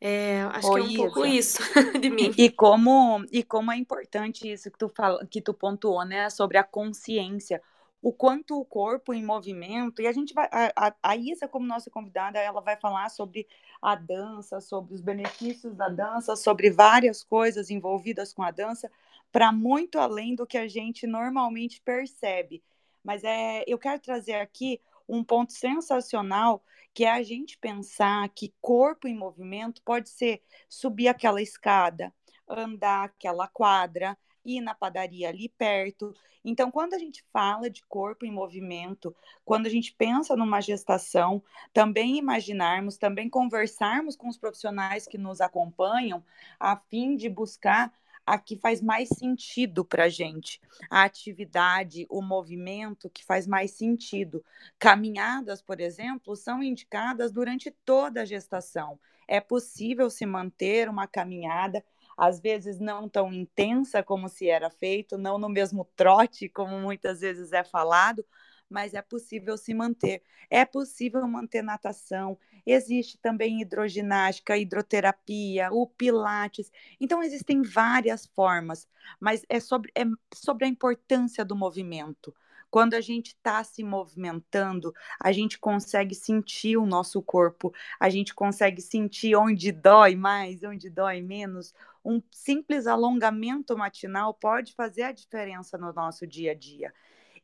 É, 0.00 0.42
acho 0.42 0.72
que 0.72 0.78
é 0.78 0.82
um 0.82 0.96
pouco 0.96 1.26
isso 1.26 1.58
de 2.00 2.08
mim. 2.08 2.32
E 2.36 2.50
como, 2.50 3.24
e 3.32 3.42
como 3.42 3.72
é 3.72 3.76
importante 3.76 4.50
isso 4.50 4.70
que 4.70 4.78
tu, 4.78 4.88
fala, 4.88 5.26
que 5.26 5.40
tu 5.40 5.52
pontuou, 5.52 6.04
né? 6.04 6.30
Sobre 6.30 6.56
a 6.56 6.64
consciência. 6.64 7.60
O 8.00 8.12
quanto 8.12 8.56
o 8.56 8.64
corpo 8.64 9.12
em 9.12 9.24
movimento, 9.24 10.00
e 10.00 10.06
a 10.06 10.12
gente 10.12 10.32
vai. 10.32 10.48
A, 10.52 10.94
a 11.02 11.16
Isa, 11.16 11.48
como 11.48 11.66
nossa 11.66 11.90
convidada, 11.90 12.38
ela 12.38 12.60
vai 12.60 12.76
falar 12.76 13.08
sobre 13.08 13.48
a 13.82 13.96
dança, 13.96 14.60
sobre 14.60 14.94
os 14.94 15.00
benefícios 15.00 15.74
da 15.74 15.88
dança, 15.88 16.36
sobre 16.36 16.70
várias 16.70 17.24
coisas 17.24 17.70
envolvidas 17.70 18.32
com 18.32 18.44
a 18.44 18.52
dança, 18.52 18.88
para 19.32 19.50
muito 19.50 19.98
além 19.98 20.36
do 20.36 20.46
que 20.46 20.56
a 20.56 20.68
gente 20.68 21.08
normalmente 21.08 21.80
percebe. 21.80 22.62
Mas 23.02 23.24
é, 23.24 23.64
eu 23.66 23.78
quero 23.78 24.00
trazer 24.00 24.34
aqui 24.34 24.80
um 25.08 25.24
ponto 25.24 25.52
sensacional 25.52 26.62
que 26.92 27.04
é 27.04 27.10
a 27.10 27.22
gente 27.22 27.56
pensar 27.58 28.28
que 28.30 28.52
corpo 28.60 29.06
em 29.06 29.16
movimento 29.16 29.80
pode 29.84 30.08
ser 30.08 30.42
subir 30.68 31.08
aquela 31.08 31.40
escada, 31.40 32.12
andar 32.48 33.04
aquela 33.04 33.46
quadra, 33.46 34.18
ir 34.44 34.60
na 34.60 34.74
padaria 34.74 35.28
ali 35.28 35.48
perto. 35.48 36.14
Então, 36.44 36.70
quando 36.70 36.94
a 36.94 36.98
gente 36.98 37.24
fala 37.32 37.68
de 37.68 37.82
corpo 37.86 38.24
em 38.24 38.32
movimento, 38.32 39.14
quando 39.44 39.66
a 39.66 39.70
gente 39.70 39.94
pensa 39.94 40.34
numa 40.34 40.60
gestação, 40.60 41.42
também 41.72 42.16
imaginarmos, 42.16 42.96
também 42.96 43.28
conversarmos 43.28 44.16
com 44.16 44.28
os 44.28 44.38
profissionais 44.38 45.06
que 45.06 45.18
nos 45.18 45.40
acompanham, 45.40 46.24
a 46.58 46.76
fim 46.76 47.14
de 47.16 47.28
buscar 47.28 47.92
a 48.28 48.38
que 48.38 48.56
faz 48.56 48.82
mais 48.82 49.08
sentido 49.08 49.84
para 49.84 50.04
a 50.04 50.08
gente, 50.08 50.60
a 50.90 51.04
atividade, 51.04 52.06
o 52.10 52.20
movimento 52.20 53.08
que 53.08 53.24
faz 53.24 53.46
mais 53.46 53.70
sentido. 53.70 54.44
Caminhadas, 54.78 55.62
por 55.62 55.80
exemplo, 55.80 56.36
são 56.36 56.62
indicadas 56.62 57.32
durante 57.32 57.70
toda 57.84 58.20
a 58.22 58.24
gestação. 58.26 59.00
É 59.26 59.40
possível 59.40 60.10
se 60.10 60.26
manter 60.26 60.88
uma 60.88 61.06
caminhada 61.06 61.82
às 62.18 62.40
vezes 62.40 62.80
não 62.80 63.08
tão 63.08 63.32
intensa 63.32 64.02
como 64.02 64.28
se 64.28 64.50
era 64.50 64.68
feito, 64.68 65.16
não 65.16 65.38
no 65.38 65.48
mesmo 65.48 65.88
trote, 65.94 66.48
como 66.48 66.76
muitas 66.80 67.20
vezes 67.20 67.52
é 67.52 67.62
falado, 67.62 68.26
mas 68.68 68.94
é 68.94 69.02
possível 69.02 69.56
se 69.56 69.72
manter. 69.72 70.22
É 70.50 70.64
possível 70.64 71.26
manter 71.26 71.62
natação. 71.62 72.38
Existe 72.66 73.18
também 73.18 73.60
hidroginástica, 73.60 74.56
hidroterapia, 74.56 75.70
o 75.72 75.86
pilates. 75.86 76.70
Então, 77.00 77.22
existem 77.22 77.62
várias 77.62 78.26
formas, 78.26 78.86
mas 79.18 79.44
é 79.48 79.60
sobre, 79.60 79.90
é 79.94 80.04
sobre 80.34 80.64
a 80.64 80.68
importância 80.68 81.44
do 81.44 81.56
movimento. 81.56 82.34
Quando 82.70 82.92
a 82.92 83.00
gente 83.00 83.28
está 83.28 83.64
se 83.64 83.82
movimentando, 83.82 84.92
a 85.18 85.32
gente 85.32 85.58
consegue 85.58 86.14
sentir 86.14 86.76
o 86.76 86.84
nosso 86.84 87.22
corpo, 87.22 87.72
a 87.98 88.10
gente 88.10 88.34
consegue 88.34 88.82
sentir 88.82 89.34
onde 89.34 89.72
dói 89.72 90.14
mais, 90.14 90.62
onde 90.62 90.90
dói 90.90 91.22
menos. 91.22 91.72
Um 92.04 92.22
simples 92.30 92.86
alongamento 92.86 93.76
matinal 93.76 94.34
pode 94.34 94.74
fazer 94.74 95.04
a 95.04 95.12
diferença 95.12 95.78
no 95.78 95.94
nosso 95.94 96.26
dia 96.26 96.52
a 96.52 96.54
dia 96.54 96.92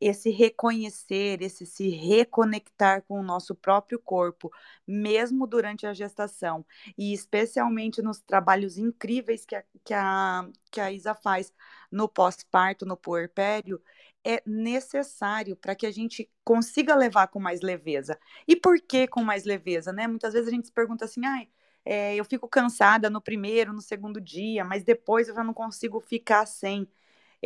esse 0.00 0.30
reconhecer, 0.30 1.42
esse 1.42 1.66
se 1.66 1.88
reconectar 1.88 3.02
com 3.02 3.20
o 3.20 3.22
nosso 3.22 3.54
próprio 3.54 3.98
corpo, 3.98 4.50
mesmo 4.86 5.46
durante 5.46 5.86
a 5.86 5.94
gestação, 5.94 6.64
e 6.96 7.12
especialmente 7.12 8.02
nos 8.02 8.20
trabalhos 8.20 8.78
incríveis 8.78 9.44
que 9.44 9.54
a, 9.56 9.64
que 9.84 9.94
a, 9.94 10.48
que 10.70 10.80
a 10.80 10.92
Isa 10.92 11.14
faz 11.14 11.52
no 11.90 12.08
pós-parto, 12.08 12.86
no 12.86 12.96
puerpério, 12.96 13.80
é 14.24 14.42
necessário 14.46 15.54
para 15.54 15.74
que 15.74 15.86
a 15.86 15.90
gente 15.90 16.30
consiga 16.42 16.94
levar 16.94 17.28
com 17.28 17.38
mais 17.38 17.60
leveza. 17.60 18.18
E 18.48 18.56
por 18.56 18.80
que 18.80 19.06
com 19.06 19.22
mais 19.22 19.44
leveza, 19.44 19.92
né? 19.92 20.06
Muitas 20.06 20.32
vezes 20.32 20.48
a 20.48 20.50
gente 20.50 20.66
se 20.66 20.72
pergunta 20.72 21.04
assim, 21.04 21.24
ai, 21.26 21.48
é, 21.84 22.16
eu 22.16 22.24
fico 22.24 22.48
cansada 22.48 23.10
no 23.10 23.20
primeiro, 23.20 23.72
no 23.72 23.82
segundo 23.82 24.20
dia, 24.20 24.64
mas 24.64 24.82
depois 24.82 25.28
eu 25.28 25.34
já 25.34 25.44
não 25.44 25.52
consigo 25.54 26.00
ficar 26.00 26.46
sem. 26.46 26.88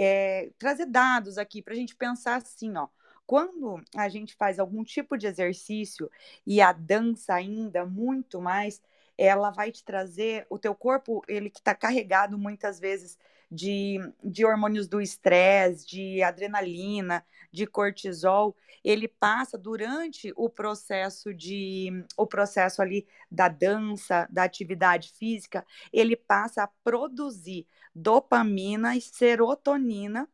É, 0.00 0.50
trazer 0.58 0.86
dados 0.86 1.38
aqui 1.38 1.60
para 1.60 1.74
a 1.74 1.76
gente 1.76 1.96
pensar 1.96 2.36
assim, 2.36 2.76
ó. 2.76 2.88
Quando 3.26 3.82
a 3.96 4.08
gente 4.08 4.34
faz 4.36 4.58
algum 4.58 4.84
tipo 4.84 5.18
de 5.18 5.26
exercício 5.26 6.10
e 6.46 6.60
a 6.62 6.72
dança 6.72 7.34
ainda 7.34 7.84
muito 7.84 8.40
mais, 8.40 8.80
ela 9.18 9.50
vai 9.50 9.72
te 9.72 9.84
trazer 9.84 10.46
o 10.48 10.58
teu 10.58 10.74
corpo, 10.74 11.22
ele 11.28 11.50
que 11.50 11.58
está 11.58 11.74
carregado 11.74 12.38
muitas 12.38 12.78
vezes 12.80 13.18
de, 13.50 13.98
de 14.22 14.44
hormônios 14.44 14.88
do 14.88 15.00
estresse, 15.00 15.86
de 15.86 16.22
adrenalina, 16.22 17.24
de 17.50 17.66
cortisol, 17.66 18.54
ele 18.84 19.08
passa 19.08 19.56
durante 19.56 20.32
o 20.36 20.48
processo 20.48 21.32
de 21.34 22.04
o 22.16 22.26
processo 22.26 22.82
ali 22.82 23.06
da 23.30 23.48
dança, 23.48 24.26
da 24.30 24.44
atividade 24.44 25.12
física, 25.12 25.66
ele 25.92 26.16
passa 26.16 26.62
a 26.64 26.68
produzir 26.84 27.66
dopamina 27.94 28.96
e 28.96 29.00
serotonina, 29.00 30.28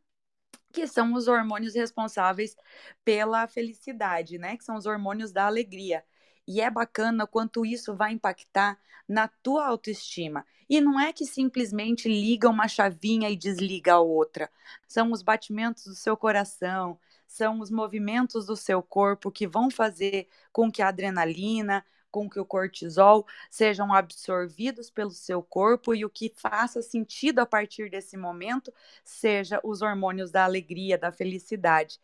que 0.72 0.86
são 0.86 1.14
os 1.14 1.28
hormônios 1.28 1.74
responsáveis 1.74 2.56
pela 3.04 3.46
felicidade, 3.46 4.38
né? 4.38 4.56
Que 4.56 4.64
são 4.64 4.76
os 4.76 4.86
hormônios 4.86 5.32
da 5.32 5.46
alegria. 5.46 6.04
E 6.46 6.60
é 6.60 6.70
bacana 6.70 7.26
quanto 7.26 7.64
isso 7.64 7.96
vai 7.96 8.12
impactar 8.12 8.78
na 9.08 9.28
tua 9.28 9.66
autoestima. 9.66 10.44
E 10.68 10.80
não 10.80 10.98
é 10.98 11.12
que 11.12 11.26
simplesmente 11.26 12.08
liga 12.08 12.48
uma 12.48 12.68
chavinha 12.68 13.30
e 13.30 13.36
desliga 13.36 13.94
a 13.94 14.00
outra. 14.00 14.50
São 14.86 15.12
os 15.12 15.22
batimentos 15.22 15.84
do 15.84 15.94
seu 15.94 16.16
coração, 16.16 16.98
são 17.26 17.60
os 17.60 17.70
movimentos 17.70 18.46
do 18.46 18.56
seu 18.56 18.82
corpo 18.82 19.30
que 19.30 19.46
vão 19.46 19.70
fazer 19.70 20.28
com 20.52 20.70
que 20.70 20.82
a 20.82 20.88
adrenalina, 20.88 21.84
com 22.10 22.30
que 22.30 22.38
o 22.38 22.44
cortisol 22.44 23.26
sejam 23.50 23.92
absorvidos 23.92 24.88
pelo 24.88 25.10
seu 25.10 25.42
corpo 25.42 25.92
e 25.94 26.04
o 26.04 26.10
que 26.10 26.32
faça 26.36 26.80
sentido 26.80 27.40
a 27.40 27.46
partir 27.46 27.90
desse 27.90 28.16
momento 28.16 28.72
seja 29.04 29.60
os 29.64 29.82
hormônios 29.82 30.30
da 30.30 30.44
alegria, 30.44 30.96
da 30.96 31.10
felicidade. 31.10 31.98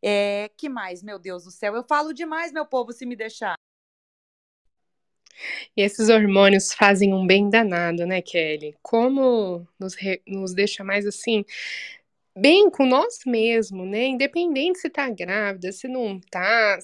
É, 0.00 0.50
que 0.56 0.68
mais, 0.70 1.02
meu 1.02 1.18
Deus 1.18 1.44
do 1.44 1.50
céu? 1.50 1.76
Eu 1.76 1.84
falo 1.84 2.14
demais, 2.14 2.50
meu 2.50 2.64
povo, 2.64 2.92
se 2.92 3.04
me 3.04 3.14
deixar. 3.14 3.54
E 5.76 5.82
esses 5.82 6.08
hormônios 6.08 6.72
fazem 6.72 7.12
um 7.14 7.26
bem 7.26 7.50
danado, 7.50 8.06
né, 8.06 8.22
Kelly? 8.22 8.74
Como 8.82 9.66
nos, 9.78 9.94
re... 9.94 10.20
nos 10.26 10.54
deixa 10.54 10.84
mais 10.84 11.06
assim, 11.06 11.44
bem 12.36 12.70
com 12.70 12.86
nós 12.86 13.20
mesmos, 13.26 13.88
né? 13.88 14.06
Independente 14.06 14.78
se 14.78 14.90
tá 14.90 15.08
grávida, 15.10 15.72
se 15.72 15.88
não 15.88 16.20
tá, 16.30 16.78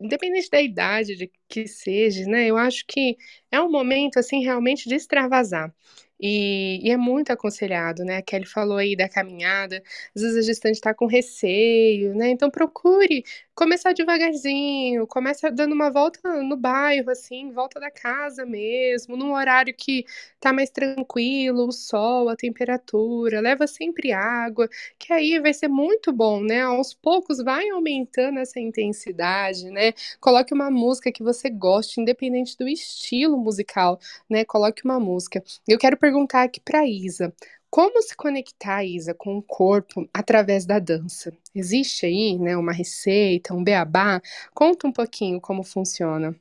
independente 0.00 0.50
da 0.50 0.60
idade 0.60 1.16
de 1.16 1.30
que 1.48 1.66
seja, 1.66 2.24
né? 2.26 2.46
Eu 2.46 2.56
acho 2.56 2.84
que 2.86 3.16
é 3.50 3.60
um 3.60 3.70
momento, 3.70 4.18
assim, 4.18 4.42
realmente 4.42 4.88
de 4.88 4.94
extravasar. 4.94 5.74
E, 6.20 6.80
e, 6.84 6.90
é 6.90 6.96
muito 6.96 7.30
aconselhado, 7.30 8.04
né? 8.04 8.16
A 8.18 8.22
Kelly 8.22 8.44
falou 8.46 8.76
aí 8.78 8.96
da 8.96 9.08
caminhada, 9.08 9.82
às 10.14 10.22
vezes 10.22 10.36
a 10.38 10.42
gestante 10.42 10.74
está 10.74 10.92
com 10.92 11.06
receio, 11.06 12.14
né? 12.14 12.30
Então 12.30 12.50
procure 12.50 13.24
começar 13.58 13.92
devagarzinho, 13.92 15.04
começa 15.08 15.50
dando 15.50 15.72
uma 15.72 15.90
volta 15.90 16.20
no 16.44 16.56
bairro, 16.56 17.10
assim, 17.10 17.50
volta 17.50 17.80
da 17.80 17.90
casa 17.90 18.46
mesmo, 18.46 19.16
num 19.16 19.32
horário 19.32 19.74
que 19.74 20.04
tá 20.38 20.52
mais 20.52 20.70
tranquilo, 20.70 21.66
o 21.66 21.72
sol, 21.72 22.28
a 22.28 22.36
temperatura, 22.36 23.40
leva 23.40 23.66
sempre 23.66 24.12
água, 24.12 24.68
que 24.96 25.12
aí 25.12 25.40
vai 25.40 25.52
ser 25.52 25.66
muito 25.66 26.12
bom, 26.12 26.40
né? 26.40 26.62
Aos 26.62 26.94
poucos 26.94 27.38
vai 27.42 27.68
aumentando 27.70 28.38
essa 28.38 28.60
intensidade, 28.60 29.68
né? 29.72 29.92
Coloque 30.20 30.54
uma 30.54 30.70
música 30.70 31.10
que 31.10 31.24
você 31.24 31.50
goste, 31.50 32.00
independente 32.00 32.56
do 32.56 32.68
estilo 32.68 33.36
musical, 33.36 33.98
né? 34.30 34.44
Coloque 34.44 34.84
uma 34.84 35.00
música. 35.00 35.42
Eu 35.66 35.78
quero 35.78 35.96
perguntar 35.96 36.44
aqui 36.44 36.60
para 36.60 36.86
Isa, 36.86 37.34
como 37.70 38.00
se 38.02 38.16
conectar, 38.16 38.84
Isa, 38.84 39.14
com 39.14 39.38
o 39.38 39.42
corpo 39.42 40.08
através 40.12 40.64
da 40.64 40.78
dança? 40.78 41.36
Existe 41.54 42.06
aí, 42.06 42.38
né, 42.38 42.56
uma 42.56 42.72
receita, 42.72 43.54
um 43.54 43.62
beabá? 43.62 44.22
Conta 44.54 44.86
um 44.86 44.92
pouquinho 44.92 45.40
como 45.40 45.62
funciona. 45.62 46.34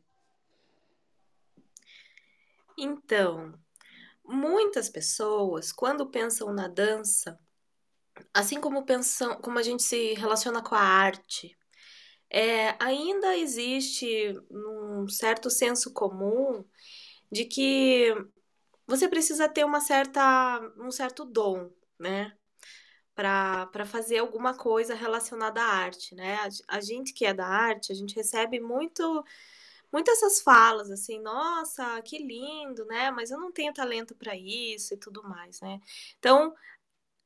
Então, 2.77 3.53
muitas 4.23 4.89
pessoas, 4.89 5.71
quando 5.71 6.09
pensam 6.09 6.53
na 6.53 6.67
dança, 6.67 7.39
assim 8.33 8.61
como 8.61 8.85
pensam, 8.85 9.35
como 9.41 9.59
a 9.59 9.63
gente 9.63 9.83
se 9.83 10.13
relaciona 10.13 10.61
com 10.61 10.75
a 10.75 10.81
arte, 10.81 11.57
é, 12.29 12.75
ainda 12.79 13.37
existe 13.37 14.33
um 14.51 15.07
certo 15.07 15.49
senso 15.49 15.93
comum 15.93 16.63
de 17.31 17.45
que 17.45 18.13
você 18.87 19.07
precisa 19.07 19.49
ter 19.49 19.65
uma 19.65 19.81
certa, 19.81 20.59
um 20.77 20.91
certo 20.91 21.25
dom, 21.25 21.69
né? 21.99 22.35
Para 23.15 23.85
fazer 23.85 24.19
alguma 24.19 24.55
coisa 24.55 24.95
relacionada 24.95 25.61
à 25.61 25.65
arte, 25.65 26.15
né? 26.15 26.37
A, 26.69 26.77
a 26.77 26.81
gente 26.81 27.13
que 27.13 27.25
é 27.25 27.33
da 27.33 27.47
arte, 27.47 27.91
a 27.91 27.95
gente 27.95 28.15
recebe 28.15 28.59
muito 28.59 29.23
muitas 29.91 30.17
essas 30.21 30.41
falas 30.41 30.91
assim, 30.91 31.19
nossa, 31.21 32.01
que 32.03 32.17
lindo, 32.17 32.85
né? 32.85 33.11
Mas 33.11 33.31
eu 33.31 33.39
não 33.39 33.51
tenho 33.51 33.73
talento 33.73 34.15
para 34.15 34.35
isso 34.35 34.93
e 34.93 34.97
tudo 34.97 35.23
mais, 35.23 35.61
né? 35.61 35.79
Então, 36.19 36.53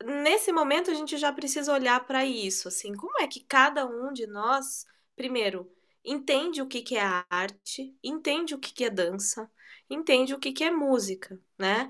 nesse 0.03 0.51
momento 0.51 0.91
a 0.91 0.93
gente 0.93 1.17
já 1.17 1.31
precisa 1.31 1.73
olhar 1.73 2.05
para 2.05 2.25
isso, 2.25 2.67
assim, 2.67 2.93
como 2.95 3.19
é 3.21 3.27
que 3.27 3.41
cada 3.41 3.85
um 3.85 4.11
de 4.13 4.27
nós, 4.27 4.85
primeiro, 5.15 5.71
entende 6.03 6.61
o 6.61 6.67
que, 6.67 6.81
que 6.81 6.97
é 6.97 7.03
arte, 7.29 7.95
entende 8.03 8.55
o 8.55 8.59
que, 8.59 8.73
que 8.73 8.85
é 8.85 8.89
dança, 8.89 9.49
entende 9.93 10.33
o 10.33 10.39
que, 10.39 10.51
que 10.51 10.63
é 10.63 10.71
música, 10.71 11.39
né? 11.57 11.89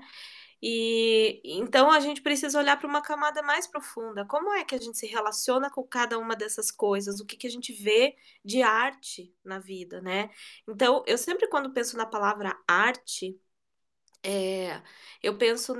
E 0.62 1.40
então 1.44 1.90
a 1.90 1.98
gente 1.98 2.22
precisa 2.22 2.58
olhar 2.58 2.78
para 2.78 2.86
uma 2.88 3.02
camada 3.02 3.42
mais 3.42 3.66
profunda. 3.66 4.24
Como 4.24 4.52
é 4.52 4.64
que 4.64 4.74
a 4.76 4.78
gente 4.78 4.96
se 4.96 5.06
relaciona 5.06 5.68
com 5.70 5.82
cada 5.82 6.18
uma 6.18 6.36
dessas 6.36 6.70
coisas? 6.70 7.20
O 7.20 7.26
que, 7.26 7.36
que 7.36 7.46
a 7.48 7.50
gente 7.50 7.72
vê 7.72 8.16
de 8.44 8.62
arte 8.62 9.34
na 9.44 9.58
vida, 9.58 10.00
né? 10.00 10.30
Então, 10.68 11.02
eu 11.06 11.18
sempre, 11.18 11.48
quando 11.48 11.72
penso 11.72 11.96
na 11.96 12.06
palavra 12.06 12.56
arte, 12.68 13.36
é, 14.22 14.82
eu 15.22 15.36
penso 15.36 15.74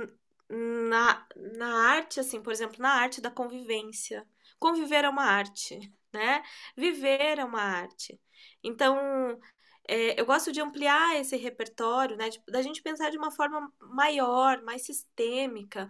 na, 0.49 1.27
na 1.35 1.89
arte, 1.91 2.19
assim, 2.19 2.41
por 2.41 2.51
exemplo, 2.51 2.81
na 2.81 2.91
arte 2.91 3.21
da 3.21 3.31
convivência. 3.31 4.27
Conviver 4.59 5.05
é 5.05 5.09
uma 5.09 5.23
arte, 5.25 5.79
né? 6.13 6.43
Viver 6.75 7.39
é 7.39 7.45
uma 7.45 7.61
arte. 7.61 8.19
Então, 8.63 9.39
é, 9.87 10.19
eu 10.19 10.25
gosto 10.25 10.51
de 10.51 10.61
ampliar 10.61 11.15
esse 11.19 11.35
repertório, 11.35 12.15
né? 12.17 12.29
De, 12.29 12.41
da 12.47 12.61
gente 12.61 12.81
pensar 12.81 13.09
de 13.11 13.17
uma 13.17 13.31
forma 13.31 13.71
maior, 13.79 14.61
mais 14.63 14.83
sistêmica, 14.85 15.87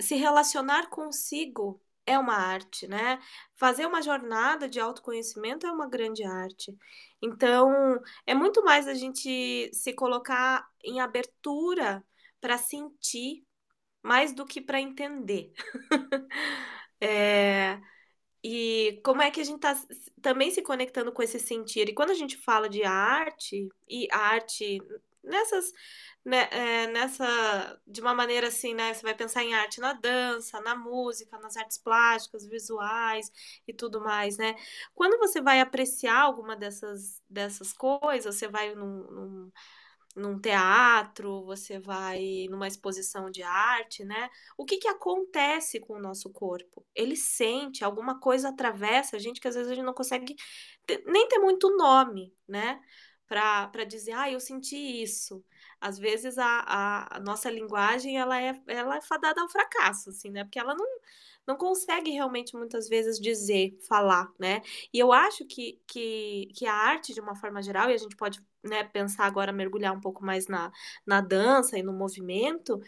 se 0.00 0.14
relacionar 0.16 0.88
consigo 0.88 1.80
é 2.06 2.18
uma 2.18 2.34
arte, 2.34 2.88
né? 2.88 3.20
Fazer 3.56 3.86
uma 3.86 4.02
jornada 4.02 4.68
de 4.68 4.80
autoconhecimento 4.80 5.66
é 5.66 5.72
uma 5.72 5.88
grande 5.88 6.24
arte. 6.24 6.76
Então, 7.22 8.00
é 8.26 8.34
muito 8.34 8.64
mais 8.64 8.88
a 8.88 8.94
gente 8.94 9.70
se 9.72 9.92
colocar 9.92 10.66
em 10.84 11.00
abertura 11.00 12.04
para 12.40 12.58
sentir 12.58 13.44
mais 14.02 14.32
do 14.34 14.46
que 14.46 14.60
para 14.60 14.80
entender. 14.80 15.52
é, 17.00 17.80
e 18.42 19.00
como 19.04 19.22
é 19.22 19.30
que 19.30 19.40
a 19.40 19.44
gente 19.44 19.56
está 19.56 19.74
também 20.22 20.50
se 20.50 20.62
conectando 20.62 21.12
com 21.12 21.22
esse 21.22 21.38
sentir? 21.38 21.88
E 21.88 21.94
quando 21.94 22.10
a 22.10 22.14
gente 22.14 22.36
fala 22.36 22.68
de 22.68 22.82
arte, 22.84 23.68
e 23.88 24.08
arte 24.10 24.78
nessas 25.22 25.72
né, 26.24 26.48
é, 26.50 26.86
nessa 26.88 27.80
de 27.86 28.00
uma 28.00 28.14
maneira 28.14 28.48
assim, 28.48 28.74
né? 28.74 28.92
Você 28.92 29.02
vai 29.02 29.14
pensar 29.14 29.42
em 29.42 29.54
arte 29.54 29.80
na 29.80 29.92
dança, 29.94 30.60
na 30.60 30.74
música, 30.74 31.38
nas 31.38 31.56
artes 31.56 31.78
plásticas, 31.78 32.46
visuais 32.46 33.30
e 33.66 33.72
tudo 33.72 34.00
mais, 34.00 34.36
né? 34.36 34.54
Quando 34.94 35.18
você 35.18 35.40
vai 35.40 35.60
apreciar 35.60 36.20
alguma 36.20 36.56
dessas 36.56 37.22
dessas 37.28 37.72
coisas, 37.72 38.34
você 38.34 38.48
vai 38.48 38.74
num, 38.74 39.10
num, 39.10 39.52
num 40.16 40.38
teatro, 40.40 41.44
você 41.44 41.78
vai 41.78 42.46
numa 42.50 42.66
exposição 42.66 43.30
de 43.30 43.42
arte, 43.42 44.04
né? 44.04 44.28
O 44.56 44.64
que 44.64 44.78
que 44.78 44.88
acontece 44.88 45.80
com 45.80 45.94
o 45.94 46.00
nosso 46.00 46.30
corpo? 46.30 46.84
Ele 46.94 47.16
sente, 47.16 47.84
alguma 47.84 48.18
coisa 48.20 48.48
atravessa 48.48 49.16
a 49.16 49.18
gente 49.18 49.40
que 49.40 49.48
às 49.48 49.54
vezes 49.54 49.70
a 49.70 49.74
gente 49.74 49.84
não 49.84 49.94
consegue 49.94 50.34
ter, 50.86 51.02
nem 51.06 51.28
ter 51.28 51.38
muito 51.38 51.76
nome, 51.76 52.34
né? 52.48 52.80
Para 53.26 53.84
dizer, 53.84 54.12
ah, 54.12 54.30
eu 54.30 54.40
senti 54.40 54.76
isso 54.76 55.44
às 55.80 55.98
vezes 55.98 56.36
a, 56.36 56.60
a, 56.66 57.16
a, 57.16 57.20
nossa 57.20 57.50
linguagem 57.50 58.18
ela 58.18 58.40
é, 58.40 58.60
ela 58.66 58.96
é 58.96 59.00
fadada 59.00 59.40
ao 59.40 59.48
fracasso, 59.48 60.10
assim, 60.10 60.30
né? 60.30 60.44
Porque 60.44 60.58
ela 60.58 60.74
não, 60.74 60.86
não 61.46 61.56
consegue 61.56 62.10
realmente 62.10 62.56
muitas 62.56 62.88
vezes 62.88 63.18
dizer, 63.18 63.76
falar, 63.88 64.32
né? 64.38 64.62
E 64.92 64.98
eu 64.98 65.12
acho 65.12 65.44
que, 65.46 65.80
que, 65.86 66.48
que 66.54 66.66
a 66.66 66.74
arte, 66.74 67.14
de 67.14 67.20
uma 67.20 67.34
forma 67.34 67.62
geral, 67.62 67.90
e 67.90 67.94
a 67.94 67.98
gente 67.98 68.16
pode 68.16 68.40
né, 68.62 68.84
pensar 68.84 69.24
agora, 69.26 69.52
mergulhar 69.52 69.92
um 69.94 70.00
pouco 70.00 70.24
mais 70.24 70.46
na, 70.46 70.70
na 71.06 71.20
dança 71.20 71.78
e 71.78 71.82
no 71.82 71.92
movimento, 71.92 72.80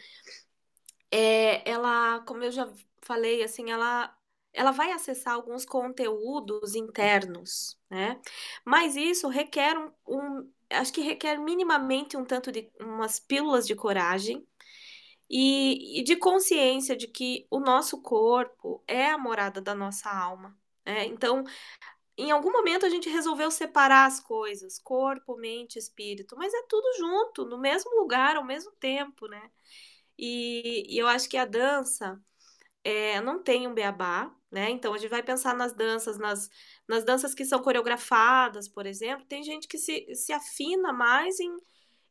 é, 1.10 1.68
ela, 1.68 2.20
como 2.20 2.42
eu 2.44 2.50
já 2.50 2.70
falei, 3.02 3.42
assim, 3.42 3.70
ela 3.70 4.14
ela 4.54 4.70
vai 4.70 4.92
acessar 4.92 5.32
alguns 5.34 5.64
conteúdos 5.64 6.74
internos, 6.74 7.78
né? 7.88 8.20
Mas 8.64 8.96
isso 8.96 9.28
requer 9.28 9.78
um, 9.78 9.90
um 10.06 10.52
acho 10.70 10.92
que 10.92 11.00
requer 11.00 11.38
minimamente 11.38 12.16
um 12.16 12.24
tanto 12.24 12.52
de 12.52 12.70
umas 12.80 13.18
pílulas 13.18 13.66
de 13.66 13.74
coragem 13.74 14.46
e, 15.32 16.00
e 16.00 16.04
de 16.04 16.14
consciência 16.16 16.94
de 16.94 17.08
que 17.08 17.46
o 17.50 17.58
nosso 17.58 18.02
corpo 18.02 18.84
é 18.86 19.10
a 19.10 19.16
morada 19.16 19.62
da 19.62 19.74
nossa 19.74 20.10
alma. 20.10 20.54
Né? 20.84 21.06
Então, 21.06 21.42
em 22.18 22.30
algum 22.30 22.52
momento 22.52 22.84
a 22.84 22.90
gente 22.90 23.08
resolveu 23.08 23.50
separar 23.50 24.06
as 24.06 24.20
coisas, 24.20 24.78
corpo, 24.78 25.36
mente, 25.38 25.78
espírito, 25.78 26.36
mas 26.36 26.52
é 26.52 26.62
tudo 26.68 26.86
junto, 26.98 27.46
no 27.46 27.58
mesmo 27.58 27.98
lugar, 27.98 28.36
ao 28.36 28.44
mesmo 28.44 28.72
tempo, 28.72 29.26
né? 29.26 29.50
E, 30.18 30.94
e 30.94 30.98
eu 30.98 31.08
acho 31.08 31.28
que 31.28 31.38
a 31.38 31.46
dança 31.46 32.20
é, 32.84 33.20
não 33.22 33.42
tem 33.42 33.66
um 33.66 33.74
beabá, 33.74 34.30
né? 34.50 34.70
Então 34.70 34.92
a 34.92 34.98
gente 34.98 35.10
vai 35.10 35.22
pensar 35.22 35.54
nas 35.54 35.72
danças, 35.72 36.18
nas, 36.18 36.50
nas 36.86 37.04
danças 37.04 37.34
que 37.34 37.44
são 37.46 37.62
coreografadas, 37.62 38.68
por 38.68 38.86
exemplo, 38.86 39.24
tem 39.26 39.42
gente 39.42 39.66
que 39.66 39.78
se, 39.78 40.14
se 40.14 40.32
afina 40.32 40.92
mais 40.92 41.40
em, 41.40 41.56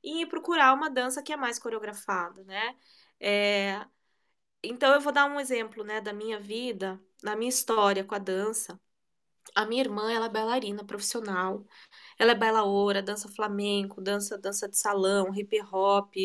em 0.03 0.27
procurar 0.27 0.73
uma 0.73 0.89
dança 0.89 1.21
que 1.21 1.31
é 1.33 1.37
mais 1.37 1.59
coreografada, 1.59 2.43
né? 2.45 2.75
É, 3.21 3.85
então 4.63 4.93
eu 4.95 5.01
vou 5.01 5.13
dar 5.13 5.25
um 5.27 5.39
exemplo, 5.39 5.83
né, 5.83 6.01
da 6.01 6.13
minha 6.13 6.39
vida, 6.39 6.99
da 7.23 7.35
minha 7.35 7.49
história 7.49 8.03
com 8.05 8.15
a 8.15 8.19
dança. 8.19 8.79
A 9.55 9.65
minha 9.65 9.81
irmã, 9.83 10.11
ela 10.11 10.27
é 10.27 10.29
bailarina 10.29 10.85
profissional. 10.85 11.65
Ela 12.19 12.33
é 12.33 12.35
bailaora, 12.35 13.01
dança 13.03 13.29
flamenco, 13.29 14.01
dança 14.01 14.37
dança 14.37 14.69
de 14.69 14.77
salão, 14.77 15.33
hip 15.35 15.59
hop, 15.73 16.15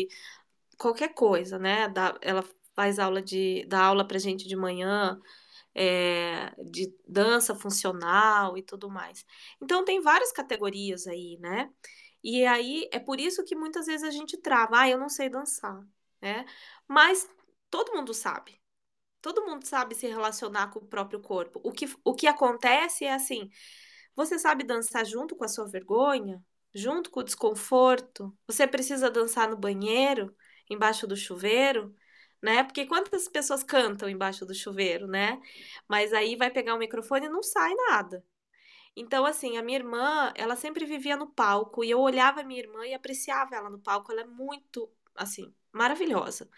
qualquer 0.77 1.13
coisa, 1.13 1.57
né? 1.59 1.87
Da, 1.89 2.17
ela 2.21 2.43
faz 2.75 2.99
aula 2.99 3.21
de 3.21 3.65
dá 3.67 3.81
aula 3.83 4.07
pra 4.07 4.19
gente 4.19 4.47
de 4.47 4.55
manhã, 4.55 5.19
é, 5.75 6.53
de 6.65 6.93
dança 7.07 7.55
funcional 7.55 8.57
e 8.57 8.63
tudo 8.63 8.89
mais. 8.89 9.25
Então, 9.61 9.85
tem 9.85 10.01
várias 10.01 10.31
categorias 10.31 11.07
aí, 11.07 11.37
né? 11.39 11.71
E 12.23 12.45
aí 12.45 12.89
é 12.91 12.99
por 12.99 13.19
isso 13.19 13.43
que 13.45 13.55
muitas 13.55 13.85
vezes 13.87 14.03
a 14.07 14.11
gente 14.11 14.37
trava, 14.37 14.81
ah, 14.81 14.89
eu 14.89 14.97
não 14.99 15.09
sei 15.09 15.29
dançar, 15.29 15.81
né? 16.21 16.45
Mas 16.87 17.29
todo 17.69 17.93
mundo 17.95 18.13
sabe. 18.13 18.59
Todo 19.21 19.45
mundo 19.45 19.65
sabe 19.65 19.95
se 19.95 20.07
relacionar 20.07 20.71
com 20.71 20.79
o 20.79 20.87
próprio 20.87 21.19
corpo. 21.19 21.59
O 21.63 21.71
que, 21.71 21.85
o 22.03 22.13
que 22.13 22.27
acontece 22.27 23.05
é 23.05 23.13
assim: 23.13 23.49
você 24.15 24.39
sabe 24.39 24.63
dançar 24.63 25.05
junto 25.05 25.35
com 25.35 25.43
a 25.43 25.47
sua 25.47 25.67
vergonha, 25.67 26.43
junto 26.73 27.09
com 27.11 27.21
o 27.21 27.23
desconforto. 27.23 28.35
Você 28.47 28.67
precisa 28.67 29.09
dançar 29.11 29.49
no 29.49 29.57
banheiro, 29.57 30.35
embaixo 30.69 31.07
do 31.07 31.15
chuveiro 31.15 31.95
né? 32.41 32.63
Porque 32.63 32.85
quantas 32.85 33.27
pessoas 33.27 33.63
cantam 33.63 34.09
embaixo 34.09 34.45
do 34.45 34.53
chuveiro, 34.53 35.07
né? 35.07 35.41
Mas 35.87 36.13
aí 36.13 36.35
vai 36.35 36.49
pegar 36.51 36.75
o 36.75 36.79
microfone 36.79 37.25
e 37.25 37.29
não 37.29 37.43
sai 37.43 37.73
nada. 37.89 38.23
Então, 38.95 39.25
assim, 39.25 39.57
a 39.57 39.63
minha 39.63 39.77
irmã, 39.79 40.31
ela 40.35 40.55
sempre 40.55 40.85
vivia 40.85 41.15
no 41.17 41.27
palco 41.27 41.83
e 41.83 41.89
eu 41.91 41.99
olhava 41.99 42.41
a 42.41 42.43
minha 42.43 42.61
irmã 42.61 42.85
e 42.85 42.93
apreciava 42.93 43.55
ela 43.55 43.69
no 43.69 43.79
palco. 43.79 44.11
Ela 44.11 44.21
é 44.21 44.25
muito, 44.25 44.89
assim, 45.15 45.53
maravilhosa. 45.77 46.49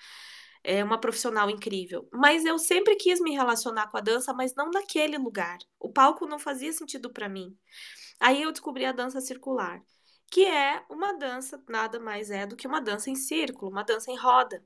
É 0.64 0.84
uma 0.84 1.00
profissional 1.00 1.50
incrível. 1.50 2.08
Mas 2.12 2.46
eu 2.46 2.58
sempre 2.60 2.96
quis 2.96 3.20
me 3.20 3.32
relacionar 3.32 3.88
com 3.90 3.98
a 3.98 4.02
dança, 4.02 4.34
mas 4.34 4.54
não 4.56 4.72
naquele 4.72 5.18
lugar. 5.18 5.58
O 5.80 5.92
palco 5.92 6.26
não 6.26 6.40
fazia 6.40 6.74
sentido 6.74 7.12
para 7.12 7.30
mim. 7.30 7.58
Aí 8.20 8.42
eu 8.42 8.52
descobri 8.52 8.86
a 8.86 8.92
dança 8.92 9.22
circular, 9.22 9.82
que 10.32 10.46
é 10.46 10.84
uma 10.90 11.14
dança, 11.14 11.62
nada 11.70 12.00
mais 12.00 12.30
é 12.32 12.46
do 12.46 12.56
que 12.56 12.68
uma 12.68 12.82
dança 12.82 13.10
em 13.10 13.16
círculo, 13.16 13.72
uma 13.72 13.84
dança 13.84 14.12
em 14.12 14.18
roda 14.18 14.64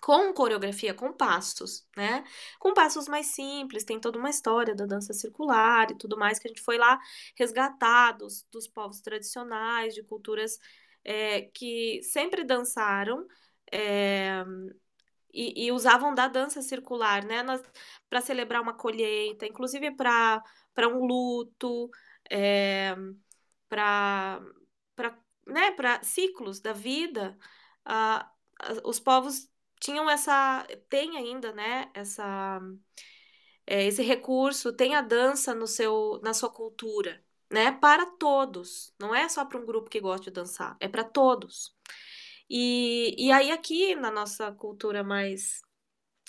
com 0.00 0.32
coreografia, 0.32 0.94
com 0.94 1.12
passos, 1.12 1.86
né? 1.96 2.24
Com 2.58 2.72
passos 2.72 3.06
mais 3.06 3.26
simples, 3.26 3.84
tem 3.84 4.00
toda 4.00 4.18
uma 4.18 4.30
história 4.30 4.74
da 4.74 4.86
dança 4.86 5.12
circular 5.12 5.90
e 5.90 5.94
tudo 5.94 6.16
mais 6.18 6.38
que 6.38 6.48
a 6.48 6.50
gente 6.50 6.62
foi 6.62 6.78
lá 6.78 6.98
resgatar 7.36 8.12
dos, 8.12 8.46
dos 8.50 8.66
povos 8.66 9.00
tradicionais, 9.00 9.94
de 9.94 10.02
culturas 10.02 10.58
é, 11.04 11.42
que 11.42 12.00
sempre 12.02 12.44
dançaram 12.44 13.26
é, 13.72 14.44
e, 15.32 15.66
e, 15.66 15.72
usavam 15.72 16.14
da 16.14 16.28
dança 16.28 16.62
circular, 16.62 17.24
né? 17.24 17.44
Para 18.08 18.20
celebrar 18.20 18.60
uma 18.60 18.74
colheita, 18.74 19.46
inclusive 19.46 19.90
para 19.92 20.42
um 20.88 21.04
luto, 21.06 21.90
é, 22.30 22.96
para 23.68 24.40
né, 25.46 25.74
ciclos 26.02 26.60
da 26.60 26.72
vida. 26.72 27.36
Uh, 27.86 28.88
os 28.88 29.00
povos 29.00 29.48
tinham 29.80 30.08
essa. 30.08 30.66
Tem 30.88 31.16
ainda, 31.16 31.52
né? 31.52 31.90
Essa, 31.94 32.60
é, 33.66 33.86
esse 33.86 34.02
recurso, 34.02 34.72
tem 34.72 34.94
a 34.94 35.02
dança 35.02 35.54
no 35.54 35.66
seu, 35.66 36.20
na 36.22 36.34
sua 36.34 36.50
cultura, 36.50 37.22
né? 37.50 37.72
Para 37.72 38.06
todos. 38.06 38.94
Não 38.98 39.14
é 39.14 39.28
só 39.28 39.44
para 39.44 39.58
um 39.58 39.66
grupo 39.66 39.90
que 39.90 40.00
gosta 40.00 40.24
de 40.24 40.30
dançar, 40.30 40.76
é 40.80 40.88
para 40.88 41.04
todos. 41.04 41.74
E, 42.50 43.14
e 43.18 43.32
aí, 43.32 43.50
aqui 43.52 43.94
na 43.96 44.10
nossa 44.10 44.52
cultura 44.52 45.04
mais 45.04 45.62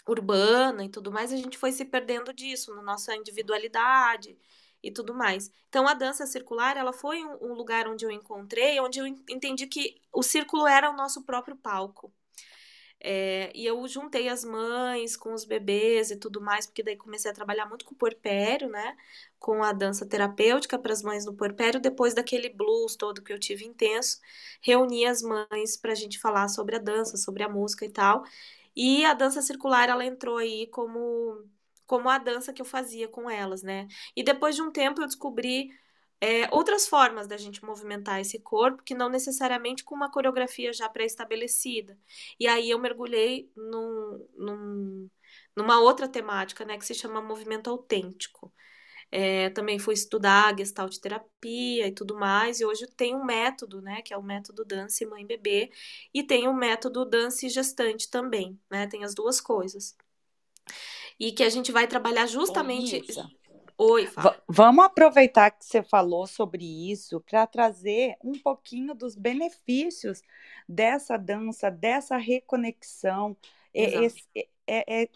urbana 0.08 0.86
e 0.86 0.90
tudo 0.90 1.12
mais, 1.12 1.34
a 1.34 1.38
gente 1.38 1.58
foi 1.58 1.72
se 1.72 1.86
perdendo 1.86 2.34
disso, 2.34 2.76
na 2.76 2.82
nossa 2.84 3.16
individualidade 3.16 4.38
e 4.84 4.92
tudo 4.92 5.14
mais. 5.16 5.52
Então, 5.70 5.88
a 5.88 5.94
dança 5.96 6.26
circular, 6.28 6.78
ela 6.78 6.94
foi 6.94 7.24
um, 7.26 7.52
um 7.52 7.54
lugar 7.54 7.88
onde 7.88 8.06
eu 8.06 8.12
encontrei, 8.12 8.80
onde 8.80 9.00
eu 9.00 9.08
entendi 9.08 9.68
que 9.68 10.02
o 10.14 10.24
círculo 10.24 10.68
era 10.68 10.90
o 10.92 10.96
nosso 10.98 11.24
próprio 11.24 11.56
palco. 11.58 12.14
É, 13.04 13.52
e 13.56 13.66
eu 13.66 13.88
juntei 13.88 14.30
as 14.30 14.44
mães 14.46 15.18
com 15.18 15.34
os 15.34 15.44
bebês 15.44 16.12
e 16.12 16.16
tudo 16.18 16.40
mais, 16.42 16.68
porque 16.68 16.84
daí 16.84 16.96
comecei 16.96 17.32
a 17.32 17.34
trabalhar 17.34 17.66
muito 17.68 17.84
com 17.86 17.94
o 17.96 17.98
puerpério, 17.98 18.70
né? 18.70 18.96
Com 19.40 19.64
a 19.64 19.74
dança 19.74 20.06
terapêutica 20.06 20.78
para 20.78 20.94
as 20.94 21.02
mães 21.02 21.26
no 21.26 21.34
puerpério. 21.36 21.80
Depois 21.82 22.14
daquele 22.14 22.50
blues 22.50 22.96
todo 22.96 23.24
que 23.24 23.34
eu 23.34 23.40
tive 23.40 23.66
intenso, 23.66 24.20
reuni 24.62 25.06
as 25.06 25.22
mães 25.24 25.76
para 25.78 25.92
a 25.94 25.96
gente 25.96 26.20
falar 26.20 26.48
sobre 26.50 26.76
a 26.76 26.80
dança, 26.80 27.18
sobre 27.18 27.42
a 27.44 27.50
música 27.50 27.86
e 27.86 27.90
tal. 27.90 28.24
E 28.76 29.04
a 29.06 29.14
dança 29.14 29.42
circular, 29.42 29.90
ela 29.90 30.06
entrou 30.06 30.38
aí 30.38 30.68
como, 30.68 31.44
como 31.86 32.10
a 32.10 32.18
dança 32.18 32.54
que 32.54 32.62
eu 32.62 32.66
fazia 32.66 33.08
com 33.08 33.30
elas, 33.30 33.64
né? 33.64 33.88
E 34.16 34.24
depois 34.24 34.56
de 34.56 34.62
um 34.62 34.72
tempo 34.72 35.02
eu 35.02 35.08
descobri 35.08 35.70
é, 36.22 36.48
outras 36.54 36.88
formas 36.88 37.26
da 37.28 37.36
gente 37.36 37.66
movimentar 37.66 38.22
esse 38.22 38.40
corpo, 38.40 38.84
que 38.84 38.94
não 38.94 39.10
necessariamente 39.10 39.84
com 39.84 39.96
uma 39.96 40.12
coreografia 40.12 40.72
já 40.72 40.88
pré-estabelecida. 40.88 41.98
E 42.40 42.48
aí 42.48 42.70
eu 42.70 42.78
mergulhei 42.78 43.52
num, 43.56 44.28
num, 44.38 45.10
numa 45.56 45.82
outra 45.82 46.08
temática, 46.08 46.64
né, 46.64 46.78
que 46.78 46.86
se 46.86 46.94
chama 46.94 47.22
movimento 47.22 47.72
autêntico. 47.72 48.54
É, 49.14 49.50
também 49.50 49.78
fui 49.78 49.94
estudar 49.94 50.56
gestalt 50.58 50.96
terapia 51.00 51.88
e 51.88 51.92
tudo 51.92 52.16
mais, 52.16 52.62
e 52.62 52.66
hoje 52.66 52.88
tem 52.96 53.14
um 53.14 53.26
método, 53.26 53.82
né, 53.82 54.02
que 54.02 54.14
é 54.14 54.18
o 54.18 54.24
método 54.24 54.64
Dance 54.64 55.06
Mãe 55.06 55.26
Bebê, 55.26 55.70
e 56.14 56.24
tem 56.24 56.48
o 56.48 56.54
método 56.54 57.04
Dance 57.04 57.50
Gestante 57.50 58.10
também, 58.10 58.58
né, 58.70 58.88
tem 58.88 59.04
as 59.04 59.14
duas 59.14 59.42
coisas. 59.42 59.98
E 61.20 61.34
que 61.34 61.44
a 61.44 61.50
gente 61.50 61.72
vai 61.72 61.88
trabalhar 61.88 62.26
justamente... 62.26 63.02
Oi, 63.84 64.06
Fábio. 64.06 64.40
Vamos 64.48 64.86
aproveitar 64.86 65.50
que 65.50 65.66
você 65.66 65.82
falou 65.82 66.28
sobre 66.28 66.64
isso 66.64 67.20
para 67.20 67.48
trazer 67.48 68.16
um 68.24 68.34
pouquinho 68.34 68.94
dos 68.94 69.16
benefícios 69.16 70.22
dessa 70.70 71.18
dança, 71.18 71.72
dessa 71.72 72.16
reconexão, 72.16 73.36
esse, 73.74 74.24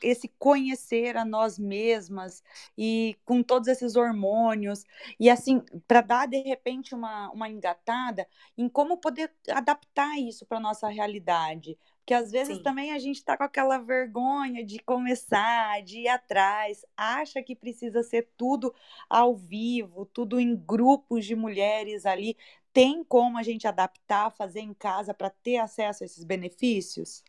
esse 0.01 0.27
conhecer 0.39 1.15
a 1.15 1.23
nós 1.23 1.59
mesmas 1.59 2.43
e 2.75 3.15
com 3.23 3.43
todos 3.43 3.67
esses 3.67 3.95
hormônios 3.95 4.83
e 5.19 5.29
assim 5.29 5.61
para 5.87 6.01
dar 6.01 6.27
de 6.27 6.39
repente 6.39 6.95
uma, 6.95 7.29
uma 7.29 7.47
engatada 7.47 8.27
em 8.57 8.67
como 8.67 8.97
poder 8.97 9.31
adaptar 9.47 10.17
isso 10.17 10.43
para 10.43 10.59
nossa 10.59 10.87
realidade 10.87 11.77
que 12.05 12.13
às 12.13 12.31
vezes 12.31 12.57
Sim. 12.57 12.63
também 12.63 12.91
a 12.91 12.99
gente 12.99 13.17
está 13.17 13.35
com 13.37 13.43
aquela 13.43 13.77
vergonha 13.79 14.63
de 14.65 14.79
começar, 14.79 15.81
de 15.83 16.01
ir 16.01 16.07
atrás, 16.07 16.85
acha 16.95 17.41
que 17.43 17.55
precisa 17.55 18.03
ser 18.03 18.29
tudo 18.37 18.73
ao 19.09 19.35
vivo, 19.35 20.05
tudo 20.05 20.39
em 20.39 20.55
grupos 20.55 21.25
de 21.25 21.35
mulheres 21.35 22.05
ali. 22.05 22.37
Tem 22.73 23.03
como 23.03 23.37
a 23.37 23.43
gente 23.43 23.67
adaptar, 23.67 24.31
fazer 24.31 24.59
em 24.61 24.73
casa 24.73 25.13
para 25.13 25.29
ter 25.29 25.57
acesso 25.57 26.03
a 26.03 26.05
esses 26.05 26.23
benefícios? 26.23 27.23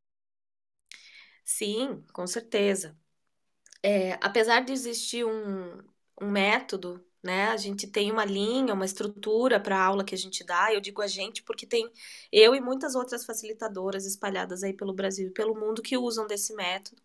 Sim, 1.44 2.02
com 2.12 2.26
certeza. 2.26 2.98
É, 3.82 4.14
apesar 4.14 4.62
de 4.64 4.72
existir 4.72 5.24
um, 5.26 5.78
um 6.20 6.30
método 6.30 7.06
né? 7.26 7.48
A 7.48 7.56
gente 7.56 7.86
tem 7.86 8.10
uma 8.10 8.24
linha, 8.24 8.72
uma 8.74 8.84
estrutura 8.84 9.60
para 9.60 9.76
a 9.78 9.84
aula 9.84 10.04
que 10.04 10.14
a 10.14 10.18
gente 10.18 10.44
dá. 10.44 10.72
Eu 10.72 10.80
digo 10.80 11.02
a 11.02 11.06
gente 11.06 11.42
porque 11.42 11.66
tem 11.66 11.90
eu 12.32 12.54
e 12.54 12.60
muitas 12.60 12.94
outras 12.94 13.24
facilitadoras 13.26 14.06
espalhadas 14.06 14.62
aí 14.62 14.72
pelo 14.72 14.94
Brasil 14.94 15.28
e 15.28 15.32
pelo 15.32 15.54
mundo 15.54 15.82
que 15.82 15.98
usam 15.98 16.26
desse 16.26 16.54
método. 16.54 17.02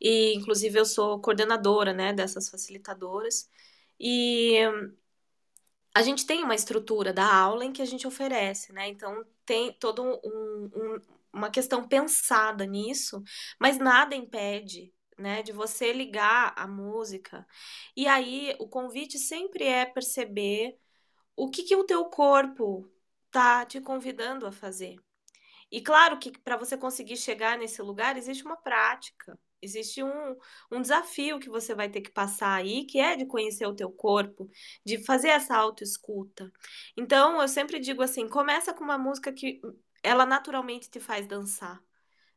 E 0.00 0.34
inclusive 0.34 0.78
eu 0.78 0.84
sou 0.84 1.20
coordenadora, 1.20 1.92
né, 1.92 2.12
dessas 2.12 2.48
facilitadoras. 2.50 3.48
E 4.00 4.58
a 5.94 6.02
gente 6.02 6.26
tem 6.26 6.44
uma 6.44 6.54
estrutura 6.54 7.12
da 7.12 7.26
aula 7.34 7.64
em 7.64 7.72
que 7.72 7.80
a 7.82 7.86
gente 7.86 8.06
oferece, 8.06 8.72
né? 8.72 8.88
Então 8.88 9.24
tem 9.46 9.72
todo 9.72 10.02
um, 10.02 10.70
um, 10.74 11.00
uma 11.32 11.50
questão 11.50 11.86
pensada 11.88 12.66
nisso, 12.66 13.22
mas 13.58 13.78
nada 13.78 14.14
impede 14.14 14.92
né? 15.18 15.42
De 15.42 15.52
você 15.52 15.92
ligar 15.92 16.52
a 16.56 16.66
música. 16.66 17.46
E 17.96 18.06
aí 18.06 18.54
o 18.58 18.68
convite 18.68 19.18
sempre 19.18 19.64
é 19.64 19.84
perceber 19.84 20.78
o 21.36 21.50
que, 21.50 21.62
que 21.64 21.76
o 21.76 21.84
teu 21.84 22.06
corpo 22.06 22.90
tá 23.30 23.66
te 23.66 23.80
convidando 23.80 24.46
a 24.46 24.52
fazer. 24.52 24.96
E 25.70 25.80
claro 25.82 26.18
que 26.18 26.32
para 26.38 26.56
você 26.56 26.76
conseguir 26.76 27.16
chegar 27.16 27.58
nesse 27.58 27.82
lugar 27.82 28.16
existe 28.16 28.44
uma 28.44 28.56
prática, 28.56 29.38
existe 29.60 30.02
um, 30.02 30.36
um 30.70 30.80
desafio 30.80 31.38
que 31.40 31.48
você 31.48 31.74
vai 31.74 31.88
ter 31.88 32.00
que 32.00 32.10
passar 32.10 32.54
aí, 32.54 32.84
que 32.86 32.98
é 32.98 33.16
de 33.16 33.26
conhecer 33.26 33.66
o 33.66 33.74
teu 33.74 33.90
corpo, 33.90 34.48
de 34.84 35.04
fazer 35.04 35.28
essa 35.28 35.56
autoescuta. 35.56 36.50
Então 36.96 37.40
eu 37.40 37.48
sempre 37.48 37.80
digo 37.80 38.02
assim, 38.02 38.28
começa 38.28 38.72
com 38.72 38.84
uma 38.84 38.98
música 38.98 39.32
que 39.32 39.60
ela 40.02 40.24
naturalmente 40.24 40.88
te 40.90 41.00
faz 41.00 41.26
dançar 41.26 41.82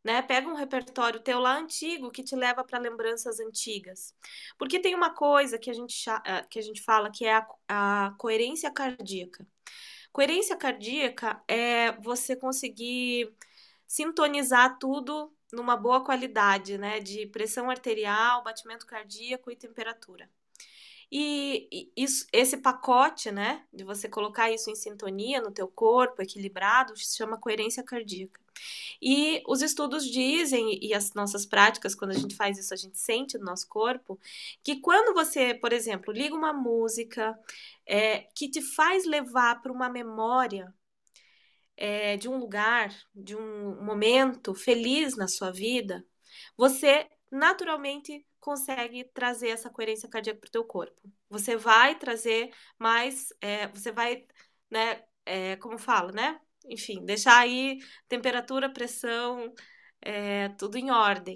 né? 0.03 0.21
Pega 0.21 0.47
um 0.47 0.55
repertório 0.55 1.19
teu 1.19 1.39
lá 1.39 1.57
antigo 1.57 2.11
que 2.11 2.23
te 2.23 2.35
leva 2.35 2.63
para 2.63 2.79
lembranças 2.79 3.39
antigas. 3.39 4.15
Porque 4.57 4.79
tem 4.79 4.95
uma 4.95 5.11
coisa 5.13 5.57
que 5.59 5.69
a 5.69 5.73
gente, 5.73 6.09
eh, 6.09 6.45
que 6.49 6.59
a 6.59 6.61
gente 6.61 6.81
fala 6.81 7.11
que 7.11 7.25
é 7.25 7.35
a, 7.35 7.47
a 7.67 8.11
coerência 8.17 8.71
cardíaca. 8.71 9.45
Coerência 10.11 10.55
cardíaca 10.55 11.41
é 11.47 11.91
você 12.01 12.35
conseguir 12.35 13.33
sintonizar 13.87 14.77
tudo 14.79 15.33
numa 15.51 15.75
boa 15.75 16.03
qualidade, 16.03 16.77
né? 16.77 16.99
De 16.99 17.27
pressão 17.27 17.69
arterial, 17.69 18.43
batimento 18.43 18.85
cardíaco 18.85 19.51
e 19.51 19.55
temperatura. 19.55 20.29
E, 21.11 21.91
isso, 21.97 22.27
esse 22.31 22.57
pacote, 22.57 23.31
né, 23.31 23.65
de 23.73 23.83
você 23.83 24.07
colocar 24.07 24.51
isso 24.51 24.69
em 24.69 24.75
sintonia 24.75 25.41
no 25.41 25.51
teu 25.51 25.67
corpo, 25.67 26.21
equilibrado, 26.21 26.95
se 26.97 27.17
chama 27.17 27.39
coerência 27.39 27.83
cardíaca. 27.83 28.39
E 29.01 29.41
os 29.47 29.61
estudos 29.61 30.05
dizem, 30.05 30.79
e 30.81 30.93
as 30.93 31.13
nossas 31.13 31.45
práticas, 31.45 31.95
quando 31.95 32.11
a 32.11 32.17
gente 32.17 32.35
faz 32.35 32.57
isso, 32.57 32.73
a 32.73 32.77
gente 32.77 32.97
sente 32.97 33.37
no 33.37 33.45
nosso 33.45 33.67
corpo, 33.67 34.19
que 34.63 34.81
quando 34.81 35.13
você, 35.13 35.53
por 35.53 35.73
exemplo, 35.73 36.13
liga 36.13 36.35
uma 36.35 36.53
música 36.53 37.37
é, 37.85 38.19
que 38.35 38.49
te 38.49 38.61
faz 38.61 39.05
levar 39.05 39.61
para 39.61 39.71
uma 39.71 39.89
memória 39.89 40.73
é, 41.77 42.17
de 42.17 42.27
um 42.27 42.37
lugar, 42.37 42.93
de 43.15 43.35
um 43.35 43.81
momento 43.83 44.53
feliz 44.53 45.15
na 45.15 45.27
sua 45.27 45.51
vida, 45.51 46.05
você 46.57 47.07
naturalmente 47.31 48.25
consegue 48.39 49.03
trazer 49.13 49.49
essa 49.49 49.69
coerência 49.69 50.09
cardíaca 50.09 50.39
para 50.39 50.47
o 50.47 50.51
teu 50.51 50.63
corpo. 50.65 51.01
Você 51.29 51.55
vai 51.55 51.97
trazer 51.97 52.51
mais, 52.77 53.33
é, 53.41 53.67
você 53.67 53.91
vai, 53.91 54.25
né, 54.69 55.03
é, 55.25 55.55
como 55.57 55.77
falo, 55.77 56.11
né? 56.11 56.39
Enfim, 56.65 57.03
deixar 57.05 57.39
aí 57.39 57.79
temperatura, 58.07 58.71
pressão, 58.71 59.53
é, 60.01 60.49
tudo 60.49 60.77
em 60.77 60.91
ordem. 60.91 61.35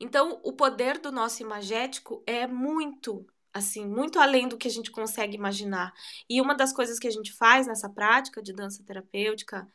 Então, 0.00 0.40
o 0.44 0.52
poder 0.52 0.98
do 0.98 1.12
nosso 1.12 1.42
imagético 1.42 2.22
é 2.26 2.46
muito, 2.46 3.26
assim, 3.52 3.86
muito 3.86 4.18
além 4.18 4.48
do 4.48 4.58
que 4.58 4.66
a 4.68 4.70
gente 4.70 4.90
consegue 4.90 5.36
imaginar. 5.36 5.92
E 6.28 6.40
uma 6.40 6.54
das 6.54 6.72
coisas 6.72 6.98
que 6.98 7.06
a 7.06 7.10
gente 7.10 7.32
faz 7.32 7.66
nessa 7.66 7.88
prática 7.88 8.42
de 8.42 8.52
dança 8.52 8.82
terapêutica, 8.84 9.68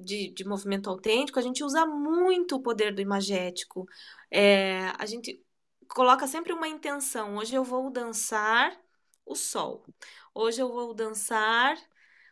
de, 0.00 0.30
de 0.30 0.44
movimento 0.44 0.90
autêntico, 0.90 1.38
a 1.38 1.42
gente 1.42 1.62
usa 1.64 1.86
muito 1.86 2.56
o 2.56 2.62
poder 2.62 2.94
do 2.94 3.00
imagético. 3.00 3.86
É, 4.30 4.92
a 4.98 5.06
gente 5.06 5.42
coloca 5.88 6.26
sempre 6.26 6.52
uma 6.52 6.68
intenção. 6.68 7.36
Hoje 7.36 7.54
eu 7.54 7.64
vou 7.64 7.90
dançar 7.90 8.76
o 9.24 9.34
sol. 9.34 9.84
Hoje 10.34 10.60
eu 10.60 10.68
vou 10.72 10.94
dançar 10.94 11.76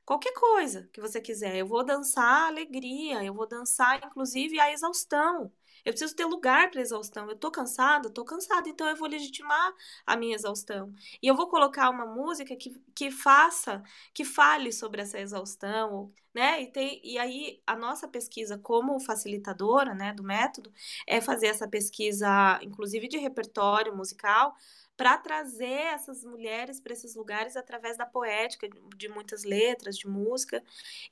qualquer 0.07 0.33
coisa 0.33 0.89
que 0.93 1.01
você 1.01 1.21
quiser. 1.21 1.57
Eu 1.57 1.67
vou 1.67 1.85
dançar 1.85 2.25
a 2.25 2.47
alegria, 2.47 3.25
eu 3.25 3.35
vou 3.35 3.47
dançar, 3.47 4.03
inclusive, 4.05 4.59
a 4.61 4.73
exaustão. 4.73 5.53
Eu 5.85 5.93
preciso 5.93 6.17
ter 6.17 6.25
lugar 6.25 6.71
para 6.71 6.81
exaustão. 6.81 7.29
Eu 7.31 7.37
tô 7.37 7.51
cansada, 7.51 8.11
tô 8.11 8.25
cansada, 8.25 8.69
então 8.69 8.89
eu 8.89 8.97
vou 8.97 9.09
legitimar 9.09 9.73
a 10.07 10.17
minha 10.17 10.35
exaustão. 10.35 10.93
E 11.23 11.27
eu 11.29 11.35
vou 11.37 11.49
colocar 11.49 11.91
uma 11.91 12.07
música 12.07 12.57
que, 12.57 12.71
que 12.95 13.11
faça, 13.11 13.83
que 14.15 14.25
fale 14.25 14.73
sobre 14.73 15.03
essa 15.03 15.21
exaustão, 15.21 16.13
né? 16.35 16.63
E, 16.63 16.67
tem, 16.73 17.01
e 17.05 17.19
aí 17.19 17.63
a 17.67 17.77
nossa 17.77 18.09
pesquisa 18.09 18.59
como 18.59 18.99
facilitadora, 19.01 19.95
né, 19.95 20.13
do 20.13 20.25
método, 20.25 20.73
é 21.07 21.21
fazer 21.21 21.47
essa 21.47 21.69
pesquisa, 21.69 22.59
inclusive 22.63 23.09
de 23.09 23.19
repertório 23.19 23.97
musical, 23.97 24.55
para 24.97 25.19
trazer 25.19 25.67
essas 25.95 26.25
mulheres 26.25 26.81
para 26.81 26.93
esses 26.93 27.15
lugares 27.15 27.57
através 27.57 27.97
da 27.97 28.07
poética, 28.07 28.69
de 28.97 29.09
muitas 29.09 29.45
letras, 29.45 29.97
de 29.97 30.09
música, 30.09 30.63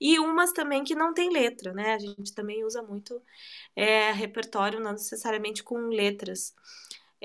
e 0.01 0.19
umas 0.19 0.53
também 0.53 0.83
que 0.85 0.95
não 0.95 1.13
tem 1.13 1.31
letra, 1.31 1.73
né? 1.73 1.95
A 1.95 1.99
gente 1.99 2.33
também 2.35 2.65
usa 2.65 2.83
muito 2.83 3.23
é, 3.77 4.11
repertório, 4.13 4.81
não 4.81 4.93
necessariamente 4.93 5.63
com 5.63 5.77
letras. 5.89 6.55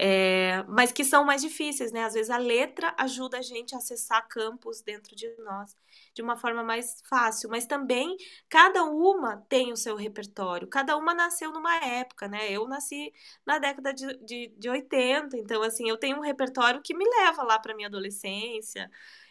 É, 0.01 0.63
mas 0.69 0.93
que 0.93 1.03
são 1.03 1.25
mais 1.25 1.41
difíceis, 1.41 1.91
né? 1.91 2.03
Às 2.05 2.13
vezes 2.13 2.29
a 2.29 2.37
letra 2.37 2.95
ajuda 2.97 3.37
a 3.39 3.41
gente 3.41 3.75
a 3.75 3.79
acessar 3.79 4.25
campos 4.29 4.81
dentro 4.81 5.13
de 5.15 5.29
nós 5.39 5.75
de 6.13 6.21
uma 6.21 6.37
forma 6.37 6.63
mais 6.63 7.01
fácil, 7.09 7.49
mas 7.49 7.65
também 7.65 8.15
cada 8.47 8.83
uma 8.85 9.37
tem 9.49 9.73
o 9.73 9.77
seu 9.77 9.95
repertório, 9.97 10.67
cada 10.69 10.95
uma 10.95 11.13
nasceu 11.13 11.51
numa 11.51 11.75
época, 11.83 12.27
né? 12.29 12.49
Eu 12.51 12.65
nasci 12.67 13.11
na 13.45 13.59
década 13.59 13.93
de, 13.93 14.17
de, 14.25 14.47
de 14.57 14.69
80, 14.69 15.37
então, 15.37 15.61
assim, 15.63 15.89
eu 15.89 15.97
tenho 15.97 16.17
um 16.17 16.21
repertório 16.21 16.81
que 16.81 16.95
me 16.95 17.03
leva 17.05 17.43
lá 17.43 17.59
para 17.59 17.75
minha 17.75 17.87
adolescência, 17.89 18.89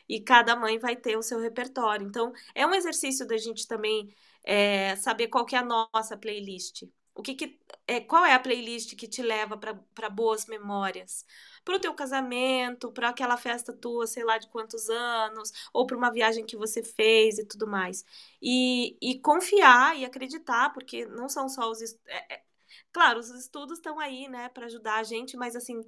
e 0.08 0.20
cada 0.20 0.54
mãe 0.56 0.78
vai 0.78 0.96
ter 0.96 1.16
o 1.16 1.22
seu 1.22 1.38
repertório. 1.40 2.06
Então, 2.06 2.32
é 2.54 2.66
um 2.66 2.74
exercício 2.74 3.26
da 3.26 3.36
gente 3.36 3.66
também 3.66 4.14
é, 4.44 4.96
saber 4.96 5.28
qual 5.28 5.44
que 5.46 5.54
é 5.56 5.58
a 5.58 5.64
nossa 5.64 6.16
playlist. 6.16 6.84
O 7.18 7.22
que, 7.22 7.34
que 7.34 7.60
é, 7.88 8.00
qual 8.00 8.24
é 8.24 8.32
a 8.32 8.38
playlist 8.40 8.94
que 8.96 9.08
te 9.08 9.22
leva 9.22 9.56
para 9.58 10.08
boas 10.08 10.46
memórias? 10.46 11.26
Para 11.64 11.76
o 11.76 11.80
teu 11.80 11.92
casamento, 11.92 12.92
para 12.92 13.08
aquela 13.08 13.36
festa 13.36 13.72
tua, 13.72 14.06
sei 14.06 14.22
lá 14.24 14.38
de 14.38 14.48
quantos 14.48 14.88
anos, 14.88 15.52
ou 15.72 15.84
para 15.84 15.96
uma 15.96 16.12
viagem 16.12 16.46
que 16.46 16.56
você 16.56 16.80
fez 16.82 17.38
e 17.38 17.44
tudo 17.44 17.66
mais. 17.66 18.04
E, 18.40 18.96
e 19.02 19.20
confiar 19.20 19.96
e 19.98 20.04
acreditar, 20.04 20.72
porque 20.72 21.06
não 21.06 21.28
são 21.28 21.48
só 21.48 21.68
os. 21.70 21.82
É, 22.06 22.34
é, 22.36 22.42
claro, 22.92 23.18
os 23.18 23.30
estudos 23.30 23.78
estão 23.78 23.98
aí, 23.98 24.28
né, 24.28 24.48
para 24.50 24.66
ajudar 24.66 24.96
a 25.00 25.02
gente, 25.02 25.36
mas 25.36 25.56
assim, 25.56 25.82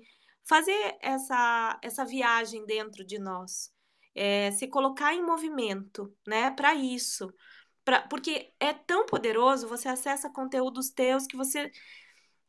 fazer 0.45 0.97
essa, 1.01 1.79
essa 1.83 2.05
viagem 2.05 2.67
dentro 2.67 3.05
de 3.05 3.19
nós. 3.21 3.73
É, 4.15 4.51
se 4.53 4.67
colocar 4.67 5.15
em 5.15 5.25
movimento, 5.25 6.13
né, 6.27 6.51
para 6.51 6.75
isso. 6.75 7.33
Pra, 7.91 8.03
porque 8.03 8.53
é 8.61 8.73
tão 8.73 9.05
poderoso, 9.05 9.67
você 9.67 9.89
acessa 9.89 10.31
conteúdos 10.31 10.91
teus 10.91 11.27
que 11.27 11.37
você 11.37 11.73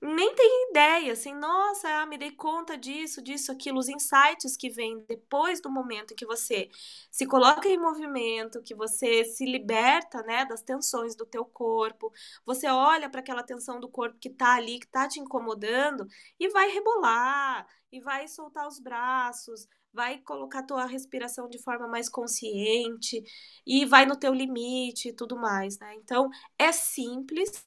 nem 0.01 0.33
tem 0.35 0.69
ideia, 0.71 1.13
assim, 1.13 1.33
nossa, 1.33 1.87
ah, 2.01 2.05
me 2.07 2.17
dei 2.17 2.31
conta 2.31 2.77
disso, 2.77 3.21
disso, 3.21 3.51
aquilo, 3.51 3.79
os 3.79 3.87
insights 3.89 4.57
que 4.57 4.69
vêm 4.69 4.99
depois 5.07 5.61
do 5.61 5.69
momento 5.71 6.13
em 6.13 6.15
que 6.15 6.25
você 6.25 6.69
se 7.11 7.25
coloca 7.27 7.67
em 7.69 7.77
movimento, 7.77 8.63
que 8.63 8.73
você 8.75 9.23
se 9.25 9.45
liberta, 9.45 10.23
né, 10.23 10.45
das 10.45 10.61
tensões 10.63 11.15
do 11.15 11.25
teu 11.25 11.45
corpo, 11.45 12.11
você 12.45 12.67
olha 12.67 13.09
para 13.09 13.19
aquela 13.21 13.43
tensão 13.43 13.79
do 13.79 13.87
corpo 13.89 14.17
que 14.19 14.29
tá 14.29 14.55
ali, 14.55 14.79
que 14.79 14.87
tá 14.87 15.07
te 15.07 15.19
incomodando 15.19 16.07
e 16.39 16.49
vai 16.49 16.69
rebolar, 16.69 17.67
e 17.91 17.99
vai 18.01 18.27
soltar 18.27 18.67
os 18.67 18.79
braços, 18.79 19.67
vai 19.93 20.17
colocar 20.19 20.63
tua 20.63 20.85
respiração 20.85 21.49
de 21.49 21.59
forma 21.61 21.87
mais 21.87 22.07
consciente 22.09 23.21
e 23.67 23.85
vai 23.85 24.05
no 24.05 24.15
teu 24.17 24.33
limite 24.33 25.09
e 25.09 25.13
tudo 25.13 25.35
mais, 25.35 25.77
né? 25.79 25.93
Então, 25.95 26.29
é 26.57 26.71
simples. 26.71 27.65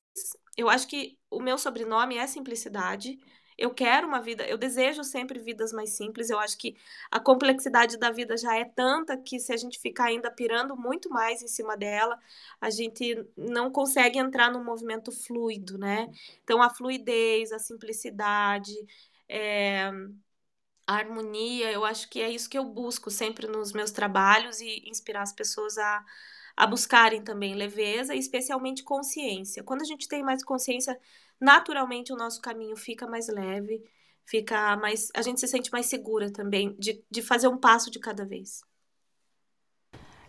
Eu 0.57 0.69
acho 0.69 0.87
que 0.87 1.19
o 1.31 1.40
meu 1.40 1.59
sobrenome 1.59 2.17
é 2.17 2.27
simplicidade. 2.27 3.19
Eu 3.57 3.73
quero 3.73 4.07
uma 4.07 4.21
vida, 4.21 4.45
eu 4.49 4.59
desejo 4.59 5.05
sempre 5.05 5.38
vidas 5.38 5.73
mais 5.73 5.90
simples. 5.90 6.31
Eu 6.31 6.38
acho 6.38 6.59
que 6.59 6.77
a 7.11 7.21
complexidade 7.21 7.97
da 7.99 8.11
vida 8.11 8.37
já 8.37 8.57
é 8.57 8.64
tanta 8.64 9.17
que 9.17 9.38
se 9.38 9.53
a 9.53 9.57
gente 9.57 9.79
ficar 9.79 10.07
ainda 10.07 10.31
pirando 10.31 10.77
muito 10.77 11.09
mais 11.09 11.43
em 11.43 11.49
cima 11.49 11.77
dela, 11.77 12.19
a 12.61 12.71
gente 12.71 13.25
não 13.37 13.71
consegue 13.71 14.19
entrar 14.19 14.51
num 14.51 14.64
movimento 14.64 15.12
fluido, 15.12 15.79
né? 15.79 16.09
Então 16.43 16.62
a 16.62 16.71
fluidez, 16.71 17.53
a 17.53 17.59
simplicidade, 17.59 18.73
é, 19.29 19.90
a 20.87 20.95
harmonia, 20.97 21.73
eu 21.73 21.85
acho 21.85 22.09
que 22.11 22.21
é 22.21 22.31
isso 22.31 22.49
que 22.49 22.59
eu 22.59 22.64
busco 22.64 23.11
sempre 23.11 23.47
nos 23.47 23.73
meus 23.73 23.90
trabalhos 23.90 24.61
e 24.61 24.83
inspirar 24.88 25.23
as 25.23 25.33
pessoas 25.33 25.79
a, 25.79 26.05
a 26.57 26.67
buscarem 26.67 27.23
também 27.23 27.55
leveza 27.55 28.14
e 28.14 28.19
especialmente 28.19 28.83
consciência. 28.85 29.62
Quando 29.62 29.83
a 29.83 29.85
gente 29.85 30.09
tem 30.09 30.23
mais 30.23 30.45
consciência, 30.45 30.99
naturalmente 31.40 32.12
o 32.12 32.17
nosso 32.17 32.40
caminho 32.40 32.77
fica 32.77 33.07
mais 33.07 33.29
leve, 33.29 33.83
fica 34.25 34.77
mais. 34.77 35.09
A 35.14 35.23
gente 35.23 35.40
se 35.40 35.49
sente 35.49 35.71
mais 35.73 35.87
segura 35.87 36.33
também 36.33 36.75
de, 36.79 37.05
de 37.11 37.23
fazer 37.23 37.49
um 37.49 37.59
passo 37.59 37.90
de 37.90 37.99
cada 37.99 38.25
vez. 38.25 38.62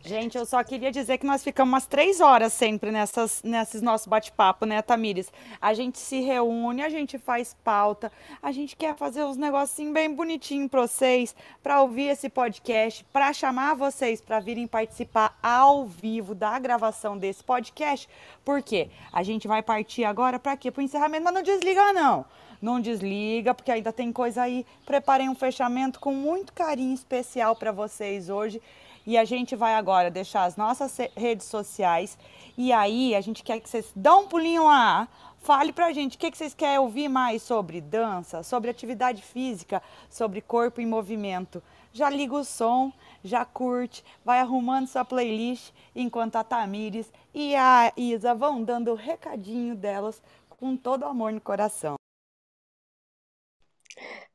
Gente, 0.06 0.38
eu 0.38 0.46
só 0.46 0.64
queria 0.64 0.92
dizer 0.92 1.18
que 1.18 1.26
nós 1.26 1.44
ficamos 1.44 1.74
umas 1.74 1.88
três 1.88 2.22
horas 2.22 2.54
sempre 2.54 2.92
nessas, 2.92 3.42
nesses 3.42 3.82
nossos 3.82 4.06
bate-papo, 4.06 4.64
né, 4.64 4.80
Tamires? 4.84 5.34
A 5.60 5.74
gente 5.74 5.98
se 5.98 6.22
reúne, 6.22 6.84
a 6.84 6.90
gente 6.90 7.18
faz 7.18 7.58
pauta, 7.64 8.12
a 8.40 8.52
gente 8.52 8.76
quer 8.76 8.96
fazer 8.96 9.24
uns 9.24 9.36
negocinhos 9.36 9.92
bem 9.92 10.14
bonitinhos 10.14 10.70
para 10.70 10.82
vocês, 10.82 11.36
para 11.64 11.82
ouvir 11.82 12.10
esse 12.10 12.30
podcast, 12.30 13.04
para 13.12 13.34
chamar 13.34 13.74
vocês 13.74 14.22
para 14.22 14.40
virem 14.40 14.68
participar 14.68 15.36
ao 15.42 15.88
vivo 15.88 16.36
da 16.36 16.60
gravação 16.60 17.18
desse 17.18 17.44
podcast. 17.44 18.08
Por 18.44 18.62
quê? 18.62 18.92
A 19.12 19.24
gente 19.24 19.48
vai 19.48 19.64
partir 19.64 20.04
agora 20.04 20.38
para 20.38 20.56
quê? 20.56 20.70
Para 20.70 20.82
o 20.82 20.84
encerramento, 20.84 21.24
mas 21.24 21.34
não 21.34 21.42
desliga 21.42 21.94
não. 21.94 22.26
Não 22.62 22.80
desliga, 22.80 23.56
porque 23.56 23.72
ainda 23.72 23.92
tem 23.92 24.12
coisa 24.12 24.44
aí. 24.44 24.68
Preparei 24.86 25.28
um 25.28 25.36
fechamento 25.36 26.00
com 26.00 26.14
muito 26.14 26.54
carinho 26.54 26.94
especial 26.94 27.56
para 27.56 27.72
vocês 27.72 28.30
hoje. 28.30 28.62
E 29.06 29.18
a 29.18 29.26
gente 29.26 29.56
vai 29.56 29.76
agora 29.76 30.10
deixar 30.10 30.46
as 30.46 30.56
nossas 30.56 30.98
redes 31.16 31.46
sociais. 31.46 32.18
E 32.58 32.72
aí 32.74 33.16
a 33.16 33.22
gente 33.22 33.44
quer 33.44 33.60
que 33.60 33.70
vocês 33.70 33.92
dão 33.96 34.24
um 34.24 34.28
pulinho 34.28 34.66
lá. 34.66 35.08
Fale 35.38 35.72
pra 35.72 35.94
gente 35.94 36.16
o 36.16 36.20
que, 36.20 36.32
que 36.32 36.38
vocês 36.38 36.56
querem 36.56 36.80
ouvir 36.80 37.08
mais 37.08 37.44
sobre 37.44 37.80
dança, 37.80 38.42
sobre 38.42 38.72
atividade 38.72 39.22
física, 39.22 39.82
sobre 40.10 40.42
corpo 40.42 40.82
em 40.82 40.88
movimento. 40.88 41.62
Já 41.94 42.10
liga 42.10 42.34
o 42.34 42.44
som, 42.44 42.92
já 43.24 43.46
curte, 43.46 44.04
vai 44.24 44.40
arrumando 44.40 44.88
sua 44.88 45.06
playlist 45.06 45.72
enquanto 45.96 46.36
a 46.36 46.44
Tamires 46.44 47.12
e 47.34 47.56
a 47.56 47.94
Isa 47.96 48.34
vão 48.34 48.64
dando 48.64 48.92
o 48.92 48.96
recadinho 48.96 49.76
delas 49.76 50.22
com 50.50 50.76
todo 50.76 51.06
amor 51.06 51.32
no 51.32 51.40
coração. 51.40 51.96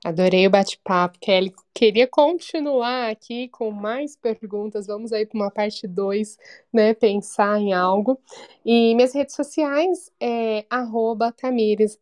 Adorei 0.05 0.47
o 0.47 0.51
bate-papo, 0.51 1.19
Kelly. 1.21 1.53
Queria 1.73 2.07
continuar 2.07 3.11
aqui 3.11 3.49
com 3.49 3.71
mais 3.71 4.17
perguntas. 4.17 4.87
Vamos 4.87 5.13
aí 5.13 5.25
para 5.25 5.39
uma 5.39 5.51
parte 5.51 5.87
2, 5.87 6.37
né? 6.73 6.93
Pensar 6.95 7.59
em 7.61 7.73
algo. 7.73 8.21
E 8.65 8.95
minhas 8.95 9.15
redes 9.15 9.35
sociais 9.37 10.13
é 10.21 10.67
arroba 10.69 11.33
Tamires, 11.33 11.99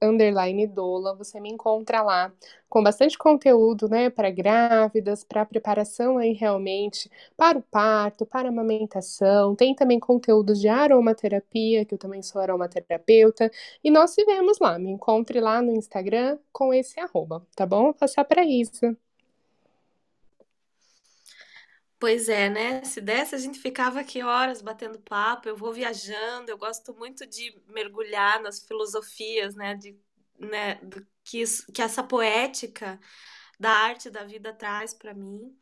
Dola. 0.75 1.15
Você 1.17 1.39
me 1.39 1.51
encontra 1.51 2.03
lá 2.03 2.33
com 2.69 2.83
bastante 2.83 3.17
conteúdo, 3.19 3.89
né? 3.89 4.11
Para 4.11 4.31
grávidas, 4.31 5.23
para 5.23 5.45
preparação 5.45 6.19
aí 6.19 6.33
realmente 6.33 7.11
para 7.37 7.59
o 7.59 7.63
parto, 7.63 8.27
para 8.27 8.49
a 8.49 8.51
amamentação. 8.51 9.55
Tem 9.55 9.75
também 9.75 10.01
conteúdos 10.01 10.61
de 10.61 10.69
aromaterapia, 10.69 11.85
que 11.85 11.95
eu 11.95 11.99
também 11.99 12.23
sou 12.23 12.41
aromaterapeuta. 12.41 13.51
E 13.85 13.91
nós 13.91 14.11
se 14.11 14.25
vemos 14.25 14.59
lá. 14.59 14.79
Me 14.79 14.91
encontre 14.91 15.41
lá 15.41 15.63
no 15.63 15.73
Instagram 15.77 16.39
com 16.53 16.73
esse 16.75 16.99
arroba, 16.99 17.47
tá 17.55 17.67
bom? 17.67 17.85
Vou 17.85 17.95
passar 17.95 18.25
para 18.25 18.45
Isa. 18.45 18.97
Pois 21.99 22.29
é, 22.29 22.49
né? 22.49 22.85
Se 22.85 23.01
desse, 23.01 23.35
a 23.35 23.39
gente 23.39 23.59
ficava 23.59 24.01
aqui 24.01 24.23
horas 24.23 24.63
batendo 24.63 25.01
papo. 25.01 25.49
Eu 25.49 25.57
vou 25.57 25.73
viajando, 25.73 26.51
eu 26.51 26.57
gosto 26.59 26.95
muito 26.95 27.27
de 27.27 27.61
mergulhar 27.69 28.41
nas 28.41 28.61
filosofias, 28.65 29.55
né? 29.57 29.75
De, 29.75 29.99
né? 30.39 30.77
Do, 30.77 31.05
que, 31.25 31.41
isso, 31.41 31.67
que 31.73 31.83
essa 31.83 32.03
poética 32.03 33.01
da 33.59 33.71
arte 33.71 34.11
da 34.11 34.25
vida 34.25 34.53
traz 34.53 34.95
para 34.95 35.13
mim. 35.15 35.57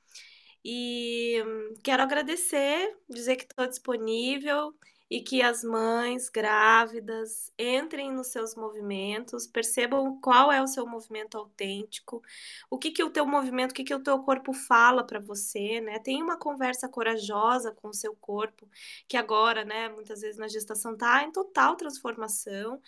E 0.64 1.42
hum, 1.46 1.74
quero 1.82 2.02
agradecer, 2.02 2.96
dizer 3.08 3.36
que 3.36 3.44
estou 3.44 3.66
disponível 3.68 4.74
e 5.10 5.20
que 5.20 5.40
as 5.40 5.62
mães 5.62 6.28
grávidas 6.28 7.52
entrem 7.58 8.12
nos 8.12 8.28
seus 8.28 8.56
movimentos, 8.56 9.46
percebam 9.46 10.20
qual 10.20 10.50
é 10.50 10.60
o 10.60 10.66
seu 10.66 10.86
movimento 10.86 11.38
autêntico, 11.38 12.20
o 12.68 12.76
que 12.78 12.90
que 12.90 13.04
o 13.04 13.10
teu 13.10 13.24
movimento, 13.24 13.70
o 13.70 13.74
que 13.74 13.84
que 13.84 13.94
o 13.94 14.02
teu 14.02 14.18
corpo 14.20 14.52
fala 14.52 15.04
para 15.04 15.20
você, 15.20 15.80
né? 15.80 15.98
Tem 16.00 16.22
uma 16.22 16.36
conversa 16.36 16.88
corajosa 16.88 17.70
com 17.72 17.88
o 17.88 17.94
seu 17.94 18.14
corpo, 18.16 18.68
que 19.08 19.16
agora, 19.16 19.64
né, 19.64 19.88
muitas 19.88 20.20
vezes 20.20 20.38
na 20.38 20.48
gestação 20.48 20.96
tá 20.96 21.22
em 21.22 21.30
total 21.32 21.76
transformação. 21.76 22.80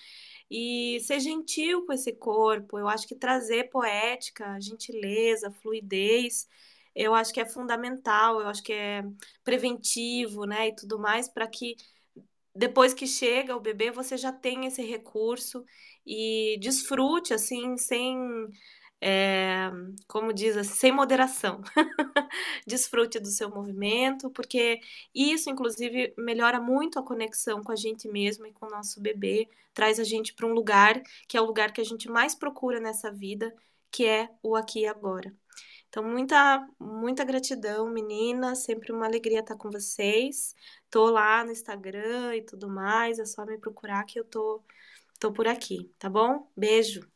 E 0.50 0.98
ser 1.02 1.20
gentil 1.20 1.84
com 1.86 1.92
esse 1.92 2.12
corpo, 2.14 2.78
eu 2.78 2.88
acho 2.88 3.06
que 3.06 3.14
trazer 3.14 3.70
poética, 3.70 4.58
gentileza, 4.60 5.50
fluidez, 5.50 6.48
eu 6.94 7.14
acho 7.14 7.32
que 7.32 7.40
é 7.40 7.46
fundamental, 7.46 8.40
eu 8.40 8.48
acho 8.48 8.62
que 8.62 8.72
é 8.72 9.04
preventivo, 9.44 10.44
né, 10.46 10.68
e 10.68 10.74
tudo 10.74 10.98
mais, 10.98 11.28
para 11.28 11.46
que 11.46 11.76
depois 12.58 12.92
que 12.92 13.06
chega 13.06 13.56
o 13.56 13.60
bebê, 13.60 13.90
você 13.90 14.16
já 14.16 14.32
tem 14.32 14.66
esse 14.66 14.82
recurso 14.82 15.64
e 16.04 16.58
desfrute, 16.60 17.32
assim, 17.32 17.76
sem. 17.76 18.48
É, 19.00 19.70
como 20.08 20.32
diz 20.32 20.56
assim, 20.56 20.74
sem 20.74 20.92
moderação. 20.92 21.60
Desfrute 22.66 23.20
do 23.20 23.28
seu 23.28 23.48
movimento, 23.48 24.28
porque 24.30 24.80
isso, 25.14 25.48
inclusive, 25.48 26.12
melhora 26.18 26.60
muito 26.60 26.98
a 26.98 27.04
conexão 27.04 27.62
com 27.62 27.70
a 27.70 27.76
gente 27.76 28.08
mesmo 28.08 28.44
e 28.46 28.52
com 28.52 28.66
o 28.66 28.70
nosso 28.70 29.00
bebê, 29.00 29.48
traz 29.72 30.00
a 30.00 30.04
gente 30.04 30.34
para 30.34 30.46
um 30.46 30.52
lugar 30.52 31.00
que 31.28 31.36
é 31.36 31.40
o 31.40 31.44
lugar 31.44 31.72
que 31.72 31.80
a 31.80 31.84
gente 31.84 32.08
mais 32.10 32.34
procura 32.34 32.80
nessa 32.80 33.12
vida, 33.12 33.54
que 33.90 34.04
é 34.04 34.28
o 34.42 34.56
aqui 34.56 34.80
e 34.80 34.86
agora. 34.86 35.32
Então, 35.88 36.02
muita, 36.02 36.66
muita 36.98 37.24
gratidão, 37.24 37.88
meninas. 37.88 38.60
Sempre 38.60 38.92
uma 38.92 39.06
alegria 39.06 39.40
estar 39.40 39.56
com 39.56 39.70
vocês. 39.70 40.54
Tô 40.90 41.10
lá 41.10 41.44
no 41.44 41.52
Instagram 41.52 42.36
e 42.36 42.42
tudo 42.42 42.68
mais. 42.68 43.18
É 43.18 43.24
só 43.24 43.46
me 43.46 43.58
procurar 43.58 44.04
que 44.04 44.18
eu 44.20 44.24
tô, 44.24 44.62
tô 45.20 45.32
por 45.32 45.46
aqui, 45.46 45.92
tá 45.98 46.10
bom? 46.10 46.50
Beijo. 46.56 47.08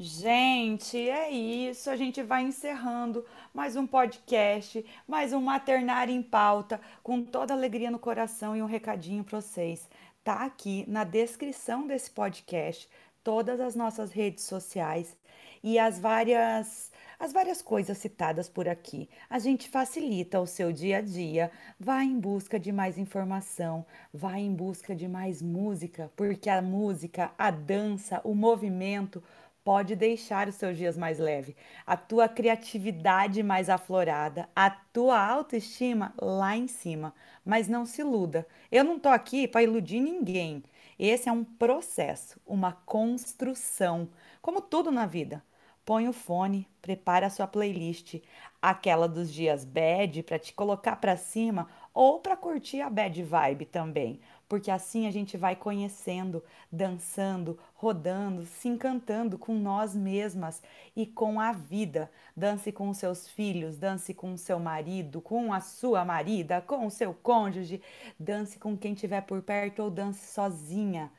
Gente, 0.00 0.96
é 0.96 1.30
isso. 1.30 1.90
A 1.90 1.96
gente 1.96 2.22
vai 2.22 2.42
encerrando 2.42 3.24
mais 3.52 3.74
um 3.74 3.86
podcast, 3.86 4.84
mais 5.06 5.32
um 5.32 5.40
Maternário 5.40 6.14
em 6.14 6.22
Pauta, 6.22 6.80
com 7.02 7.24
toda 7.24 7.54
alegria 7.54 7.90
no 7.90 7.98
coração 7.98 8.56
e 8.56 8.62
um 8.62 8.66
recadinho 8.66 9.24
para 9.24 9.40
vocês. 9.40 9.88
Tá 10.22 10.44
aqui 10.44 10.84
na 10.86 11.04
descrição 11.04 11.86
desse 11.86 12.10
podcast 12.10 12.88
todas 13.24 13.60
as 13.60 13.74
nossas 13.74 14.12
redes 14.12 14.44
sociais 14.44 15.16
e 15.62 15.78
as 15.78 15.98
várias 15.98 16.92
as 17.18 17.32
várias 17.32 17.60
coisas 17.60 17.98
citadas 17.98 18.48
por 18.48 18.68
aqui. 18.68 19.08
A 19.28 19.38
gente 19.38 19.68
facilita 19.68 20.40
o 20.40 20.46
seu 20.46 20.72
dia 20.72 20.98
a 20.98 21.00
dia, 21.00 21.50
vai 21.78 22.04
em 22.04 22.18
busca 22.18 22.60
de 22.60 22.70
mais 22.70 22.96
informação, 22.96 23.84
vai 24.12 24.40
em 24.40 24.54
busca 24.54 24.94
de 24.94 25.08
mais 25.08 25.42
música, 25.42 26.12
porque 26.14 26.48
a 26.48 26.62
música, 26.62 27.32
a 27.36 27.50
dança, 27.50 28.20
o 28.22 28.34
movimento 28.34 29.22
pode 29.64 29.96
deixar 29.96 30.48
os 30.48 30.54
seus 30.54 30.78
dias 30.78 30.96
mais 30.96 31.18
leves, 31.18 31.54
a 31.84 31.96
tua 31.96 32.28
criatividade 32.28 33.42
mais 33.42 33.68
aflorada, 33.68 34.48
a 34.54 34.70
tua 34.70 35.20
autoestima 35.20 36.14
lá 36.22 36.56
em 36.56 36.68
cima. 36.68 37.12
Mas 37.44 37.68
não 37.68 37.84
se 37.84 38.00
iluda. 38.00 38.46
Eu 38.70 38.84
não 38.84 38.98
tô 38.98 39.08
aqui 39.08 39.46
para 39.46 39.62
iludir 39.62 40.00
ninguém. 40.00 40.62
Esse 40.98 41.28
é 41.28 41.32
um 41.32 41.44
processo, 41.44 42.40
uma 42.46 42.72
construção, 42.72 44.08
como 44.40 44.60
tudo 44.60 44.90
na 44.90 45.04
vida 45.04 45.42
põe 45.88 46.06
o 46.06 46.12
fone, 46.12 46.68
prepara 46.82 47.28
a 47.28 47.30
sua 47.30 47.46
playlist, 47.46 48.16
aquela 48.60 49.08
dos 49.08 49.32
dias 49.32 49.64
bad 49.64 50.22
para 50.22 50.38
te 50.38 50.52
colocar 50.52 50.96
para 50.96 51.16
cima 51.16 51.66
ou 51.94 52.20
para 52.20 52.36
curtir 52.36 52.82
a 52.82 52.90
bad 52.90 53.22
vibe 53.22 53.64
também. 53.64 54.20
porque 54.46 54.70
assim 54.70 55.06
a 55.06 55.10
gente 55.10 55.36
vai 55.38 55.56
conhecendo, 55.56 56.44
dançando, 56.70 57.58
rodando, 57.74 58.44
se 58.44 58.68
encantando 58.68 59.38
com 59.38 59.54
nós 59.54 59.94
mesmas 59.94 60.62
e 60.94 61.06
com 61.06 61.40
a 61.40 61.52
vida. 61.52 62.10
Dance 62.36 62.70
com 62.70 62.92
seus 62.92 63.26
filhos, 63.26 63.78
dance 63.78 64.12
com 64.12 64.36
seu 64.36 64.58
marido, 64.58 65.22
com 65.22 65.54
a 65.54 65.60
sua 65.60 66.04
marida, 66.04 66.60
com 66.60 66.86
o 66.86 66.90
seu 66.90 67.14
cônjuge, 67.14 67.80
dance 68.20 68.58
com 68.58 68.76
quem 68.76 68.92
estiver 68.92 69.22
por 69.22 69.40
perto 69.42 69.82
ou 69.82 69.90
dance 69.90 70.32
sozinha. 70.32 71.10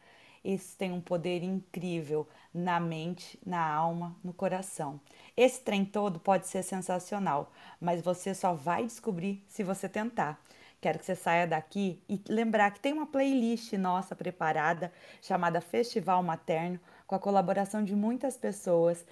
Isso 0.44 0.78
tem 0.78 0.92
um 0.92 1.02
poder 1.02 1.44
incrível 1.44 2.28
na 2.54 2.80
mente, 2.80 3.40
na 3.46 3.62
alma, 3.74 4.16
no 4.24 4.34
coração. 4.34 5.00
Esse 5.36 5.62
trem 5.62 5.86
todo 5.86 6.20
pode 6.20 6.48
ser 6.48 6.64
sensacional, 6.64 7.52
mas 7.80 8.02
você 8.02 8.34
só 8.34 8.54
vai 8.54 8.86
descobrir 8.86 9.44
se 9.48 9.64
você 9.64 9.88
tentar. 9.88 10.42
Quero 10.82 10.98
que 10.98 11.06
você 11.06 11.16
saia 11.16 11.46
daqui 11.46 12.02
e 12.08 12.22
lembrar 12.30 12.72
que 12.72 12.80
tem 12.80 12.94
uma 12.94 13.06
playlist 13.06 13.74
nossa 13.74 14.16
preparada 14.16 14.94
chamada 15.22 15.60
Festival 15.60 16.24
Materno, 16.24 16.80
com 17.06 17.16
a 17.16 17.20
colaboração 17.20 17.84
de 17.84 17.94
muitas 17.96 18.38
pessoas, 18.38 19.06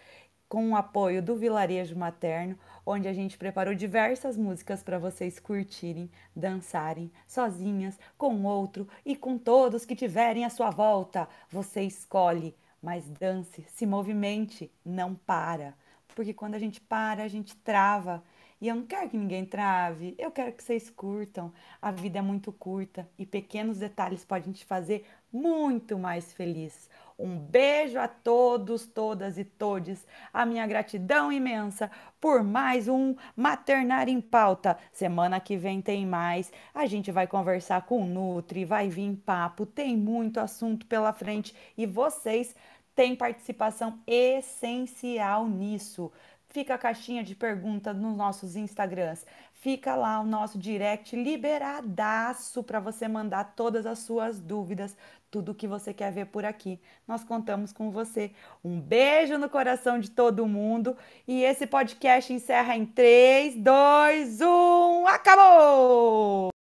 com 0.47 0.71
o 0.71 0.75
apoio 0.75 1.21
do 1.21 1.35
Vilarejo 1.35 1.97
Materno, 1.97 2.57
onde 2.85 3.07
a 3.07 3.13
gente 3.13 3.37
preparou 3.37 3.75
diversas 3.75 4.37
músicas 4.37 4.81
para 4.81 4.97
vocês 4.97 5.39
curtirem, 5.39 6.09
dançarem 6.35 7.11
sozinhas, 7.27 7.99
com 8.17 8.43
outro 8.43 8.87
e 9.05 9.15
com 9.15 9.37
todos 9.37 9.85
que 9.85 9.95
tiverem 9.95 10.45
à 10.45 10.49
sua 10.49 10.69
volta. 10.69 11.27
Você 11.49 11.81
escolhe, 11.81 12.55
mas 12.81 13.09
dance, 13.09 13.65
se 13.73 13.85
movimente, 13.85 14.71
não 14.85 15.15
para. 15.15 15.73
Porque 16.15 16.33
quando 16.33 16.55
a 16.55 16.59
gente 16.59 16.79
para, 16.81 17.23
a 17.23 17.27
gente 17.27 17.55
trava 17.57 18.23
e 18.59 18.67
eu 18.67 18.75
não 18.75 18.85
quero 18.85 19.09
que 19.09 19.17
ninguém 19.17 19.45
trave, 19.45 20.15
eu 20.17 20.31
quero 20.31 20.51
que 20.51 20.63
vocês 20.63 20.89
curtam. 20.89 21.53
A 21.79 21.91
vida 21.91 22.17
é 22.17 22.21
muito 22.21 22.51
curta 22.51 23.07
e 23.17 23.25
pequenos 23.25 23.77
detalhes 23.77 24.25
podem 24.25 24.51
te 24.51 24.65
fazer 24.65 25.05
muito 25.31 25.97
mais 25.99 26.33
feliz. 26.33 26.89
Um 27.19 27.37
beijo 27.37 27.99
a 27.99 28.07
todos, 28.07 28.87
todas 28.87 29.37
e 29.37 29.43
todes. 29.43 30.05
A 30.33 30.45
minha 30.45 30.65
gratidão 30.65 31.31
imensa 31.31 31.91
por 32.19 32.43
mais 32.43 32.87
um 32.87 33.15
Maternar 33.35 34.09
em 34.09 34.21
Pauta. 34.21 34.77
Semana 34.91 35.39
que 35.39 35.55
vem 35.55 35.81
tem 35.81 36.05
mais. 36.05 36.51
A 36.73 36.85
gente 36.87 37.11
vai 37.11 37.27
conversar 37.27 37.85
com 37.85 38.03
o 38.03 38.07
Nutri, 38.07 38.65
vai 38.65 38.89
vir 38.89 39.15
papo, 39.17 39.65
tem 39.65 39.95
muito 39.95 40.39
assunto 40.39 40.85
pela 40.85 41.13
frente 41.13 41.55
e 41.77 41.85
vocês 41.85 42.55
têm 42.95 43.15
participação 43.15 43.99
essencial 44.07 45.47
nisso 45.47 46.11
fica 46.49 46.73
a 46.73 46.77
caixinha 46.77 47.23
de 47.23 47.35
perguntas 47.35 47.95
nos 47.95 48.15
nossos 48.15 48.55
Instagrams. 48.55 49.25
Fica 49.53 49.95
lá 49.95 50.19
o 50.19 50.25
nosso 50.25 50.57
direct 50.57 51.15
liberadaço 51.15 52.63
para 52.63 52.79
você 52.79 53.07
mandar 53.07 53.53
todas 53.55 53.85
as 53.85 53.99
suas 53.99 54.39
dúvidas, 54.39 54.95
tudo 55.29 55.55
que 55.55 55.67
você 55.67 55.93
quer 55.93 56.11
ver 56.11 56.25
por 56.27 56.45
aqui. 56.45 56.79
Nós 57.07 57.23
contamos 57.23 57.73
com 57.73 57.91
você. 57.91 58.31
Um 58.63 58.79
beijo 58.79 59.37
no 59.37 59.49
coração 59.49 59.99
de 59.99 60.09
todo 60.11 60.47
mundo 60.47 60.95
e 61.27 61.43
esse 61.43 61.67
podcast 61.67 62.31
encerra 62.31 62.75
em 62.75 62.85
3, 62.85 63.55
2, 63.57 64.41
1. 64.41 65.07
Acabou! 65.07 66.56